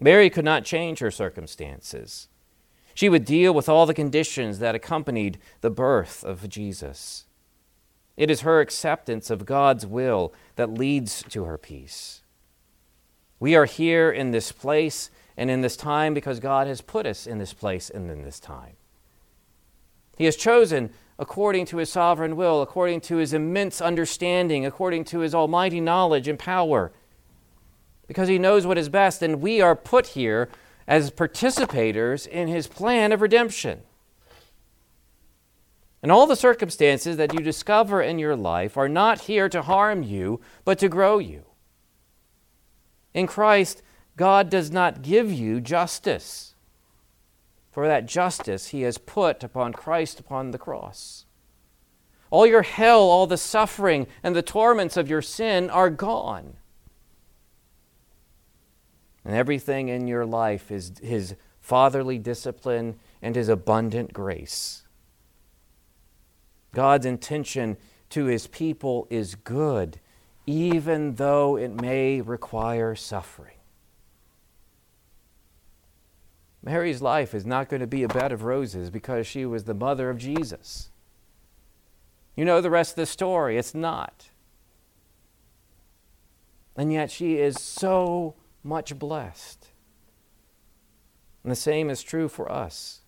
Mary 0.00 0.28
could 0.28 0.44
not 0.44 0.64
change 0.64 0.98
her 0.98 1.10
circumstances. 1.10 2.28
She 2.94 3.08
would 3.08 3.24
deal 3.24 3.54
with 3.54 3.68
all 3.68 3.86
the 3.86 3.94
conditions 3.94 4.58
that 4.58 4.74
accompanied 4.74 5.38
the 5.60 5.70
birth 5.70 6.24
of 6.24 6.48
Jesus. 6.48 7.26
It 8.16 8.30
is 8.30 8.40
her 8.40 8.60
acceptance 8.60 9.30
of 9.30 9.46
God's 9.46 9.86
will 9.86 10.32
that 10.56 10.72
leads 10.72 11.22
to 11.24 11.44
her 11.44 11.58
peace. 11.58 12.22
We 13.38 13.54
are 13.54 13.66
here 13.66 14.10
in 14.10 14.30
this 14.30 14.50
place 14.50 15.10
and 15.36 15.50
in 15.50 15.60
this 15.60 15.76
time 15.76 16.14
because 16.14 16.40
God 16.40 16.66
has 16.66 16.80
put 16.80 17.06
us 17.06 17.26
in 17.26 17.38
this 17.38 17.52
place 17.52 17.90
and 17.90 18.10
in 18.10 18.22
this 18.22 18.40
time. 18.40 18.76
He 20.16 20.24
has 20.24 20.36
chosen 20.36 20.90
according 21.18 21.66
to 21.66 21.78
his 21.78 21.90
sovereign 21.90 22.36
will, 22.36 22.62
according 22.62 23.00
to 23.02 23.16
his 23.16 23.32
immense 23.32 23.80
understanding, 23.80 24.66
according 24.66 25.04
to 25.04 25.20
his 25.20 25.34
almighty 25.34 25.80
knowledge 25.80 26.28
and 26.28 26.38
power, 26.38 26.92
because 28.06 28.28
he 28.28 28.38
knows 28.38 28.66
what 28.66 28.78
is 28.78 28.88
best, 28.88 29.22
and 29.22 29.40
we 29.40 29.60
are 29.60 29.74
put 29.74 30.08
here 30.08 30.48
as 30.86 31.10
participators 31.10 32.26
in 32.26 32.48
his 32.48 32.66
plan 32.66 33.12
of 33.12 33.20
redemption. 33.20 33.80
And 36.02 36.12
all 36.12 36.26
the 36.26 36.36
circumstances 36.36 37.16
that 37.16 37.34
you 37.34 37.40
discover 37.40 38.00
in 38.00 38.18
your 38.18 38.36
life 38.36 38.76
are 38.76 38.88
not 38.88 39.22
here 39.22 39.48
to 39.48 39.62
harm 39.62 40.02
you, 40.02 40.40
but 40.64 40.78
to 40.78 40.88
grow 40.88 41.18
you. 41.18 41.42
In 43.12 43.26
Christ, 43.26 43.82
God 44.16 44.48
does 44.50 44.70
not 44.70 45.02
give 45.02 45.30
you 45.30 45.60
justice. 45.60 46.54
For 47.70 47.86
that 47.86 48.06
justice 48.06 48.68
he 48.68 48.82
has 48.82 48.96
put 48.96 49.44
upon 49.44 49.74
Christ 49.74 50.18
upon 50.18 50.50
the 50.50 50.58
cross. 50.58 51.26
All 52.30 52.46
your 52.46 52.62
hell, 52.62 53.00
all 53.00 53.26
the 53.26 53.36
suffering, 53.36 54.06
and 54.22 54.34
the 54.34 54.42
torments 54.42 54.96
of 54.96 55.08
your 55.08 55.22
sin 55.22 55.68
are 55.68 55.90
gone. 55.90 56.56
And 59.24 59.34
everything 59.34 59.88
in 59.88 60.06
your 60.06 60.24
life 60.24 60.70
is 60.70 60.92
his 61.02 61.34
fatherly 61.60 62.18
discipline 62.18 62.98
and 63.20 63.36
his 63.36 63.48
abundant 63.48 64.12
grace. 64.12 64.84
God's 66.72 67.06
intention 67.06 67.76
to 68.10 68.26
his 68.26 68.46
people 68.46 69.06
is 69.10 69.34
good, 69.34 70.00
even 70.46 71.16
though 71.16 71.56
it 71.56 71.80
may 71.80 72.20
require 72.20 72.94
suffering. 72.94 73.55
Mary's 76.66 77.00
life 77.00 77.32
is 77.32 77.46
not 77.46 77.68
going 77.68 77.78
to 77.78 77.86
be 77.86 78.02
a 78.02 78.08
bed 78.08 78.32
of 78.32 78.42
roses 78.42 78.90
because 78.90 79.24
she 79.24 79.46
was 79.46 79.62
the 79.62 79.72
mother 79.72 80.10
of 80.10 80.18
Jesus. 80.18 80.90
You 82.34 82.44
know 82.44 82.60
the 82.60 82.70
rest 82.70 82.90
of 82.90 82.96
the 82.96 83.06
story. 83.06 83.56
It's 83.56 83.72
not. 83.72 84.30
And 86.76 86.92
yet 86.92 87.12
she 87.12 87.36
is 87.36 87.62
so 87.62 88.34
much 88.64 88.98
blessed. 88.98 89.68
And 91.44 91.52
the 91.52 91.56
same 91.56 91.88
is 91.88 92.02
true 92.02 92.26
for 92.26 92.50
us. 92.50 93.02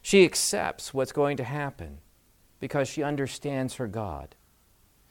She 0.00 0.24
accepts 0.24 0.94
what's 0.94 1.10
going 1.10 1.36
to 1.38 1.44
happen 1.44 1.98
because 2.60 2.86
she 2.86 3.02
understands 3.02 3.74
her 3.74 3.88
God. 3.88 4.36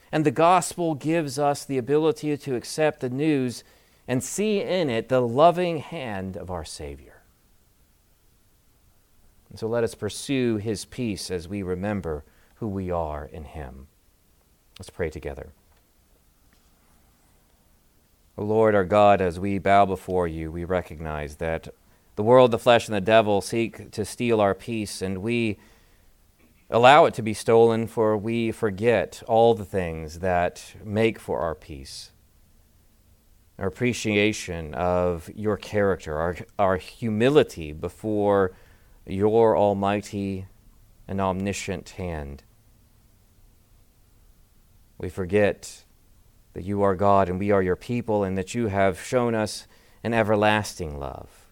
And 0.10 0.26
the 0.26 0.32
gospel 0.32 0.96
gives 0.96 1.38
us 1.38 1.66
the 1.66 1.78
ability 1.78 2.38
to 2.38 2.56
accept 2.56 3.02
the 3.02 3.10
news 3.10 3.66
and 4.08 4.24
see 4.24 4.62
in 4.62 4.90
it 4.90 5.10
the 5.10 5.22
loving 5.22 5.80
hand 5.80 6.38
of 6.38 6.50
our 6.50 6.64
Savior. 6.64 7.15
And 9.56 9.60
so 9.62 9.68
let 9.68 9.86
us 9.86 9.96
pursue 9.96 10.58
his 10.58 10.84
peace 10.84 11.32
as 11.32 11.48
we 11.48 11.64
remember 11.64 12.26
who 12.56 12.68
we 12.68 12.92
are 12.92 13.24
in 13.24 13.46
him. 13.46 13.88
Let's 14.78 14.90
pray 14.90 15.10
together. 15.10 15.54
O 18.38 18.44
Lord 18.44 18.76
our 18.76 18.84
God, 18.84 19.22
as 19.22 19.40
we 19.40 19.58
bow 19.58 19.86
before 19.86 20.28
you, 20.28 20.52
we 20.52 20.66
recognize 20.66 21.38
that 21.38 21.70
the 22.18 22.22
world, 22.22 22.52
the 22.52 22.60
flesh, 22.60 22.90
and 22.90 22.96
the 22.98 23.00
devil 23.00 23.40
seek 23.40 23.92
to 23.92 24.04
steal 24.04 24.42
our 24.42 24.54
peace, 24.54 25.02
and 25.02 25.20
we 25.20 25.58
allow 26.70 27.06
it 27.06 27.14
to 27.14 27.22
be 27.22 27.34
stolen, 27.34 27.88
for 27.88 28.18
we 28.18 28.52
forget 28.52 29.24
all 29.26 29.54
the 29.54 29.64
things 29.64 30.20
that 30.20 30.76
make 30.84 31.18
for 31.18 31.40
our 31.40 31.56
peace. 31.56 32.12
Our 33.58 33.68
appreciation 33.68 34.74
of 34.74 35.30
your 35.34 35.56
character, 35.56 36.18
our, 36.18 36.36
our 36.60 36.76
humility 36.76 37.72
before 37.72 38.52
your 39.06 39.58
almighty 39.58 40.48
and 41.08 41.22
omniscient 41.22 41.92
hand. 41.92 42.44
We 44.98 45.10
forget 45.10 45.84
that 46.54 46.64
you 46.64 46.82
are 46.82 46.96
God 46.96 47.30
and 47.30 47.38
we 47.38 47.52
are 47.52 47.62
your 47.62 47.76
people, 47.76 48.24
and 48.24 48.38
that 48.38 48.56
you 48.56 48.68
have 48.68 49.02
shown 49.02 49.36
us 49.36 49.68
an 50.04 50.14
everlasting 50.14 50.98
love. 50.98 51.48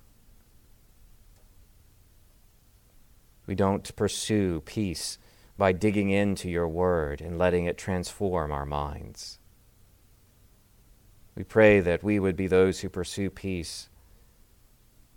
We 3.45 3.53
don't 3.53 3.93
pursue 3.97 4.61
peace 4.61 5.17
by 5.57 5.73
digging 5.73 6.09
into 6.09 6.49
your 6.49 6.67
word 6.67 7.19
and 7.19 7.37
letting 7.37 7.65
it 7.65 7.77
transform 7.77 8.51
our 8.51 8.65
minds. 8.65 9.39
We 11.35 11.43
pray 11.43 11.81
that 11.81 12.03
we 12.03 12.19
would 12.19 12.37
be 12.37 12.47
those 12.47 12.79
who 12.79 12.89
pursue 12.89 13.29
peace 13.29 13.89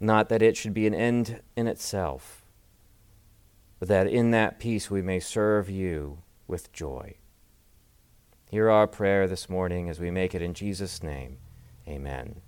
not 0.00 0.28
that 0.28 0.42
it 0.42 0.56
should 0.56 0.74
be 0.74 0.86
an 0.86 0.94
end 0.94 1.40
in 1.56 1.66
itself, 1.66 2.44
but 3.78 3.88
that 3.88 4.06
in 4.06 4.30
that 4.32 4.58
peace 4.58 4.90
we 4.90 5.02
may 5.02 5.20
serve 5.20 5.68
you 5.70 6.18
with 6.46 6.72
joy. 6.72 7.16
Hear 8.50 8.70
our 8.70 8.86
prayer 8.86 9.26
this 9.26 9.48
morning 9.48 9.88
as 9.88 9.98
we 9.98 10.10
make 10.10 10.34
it 10.34 10.42
in 10.42 10.54
Jesus' 10.54 11.02
name. 11.02 11.38
Amen. 11.88 12.42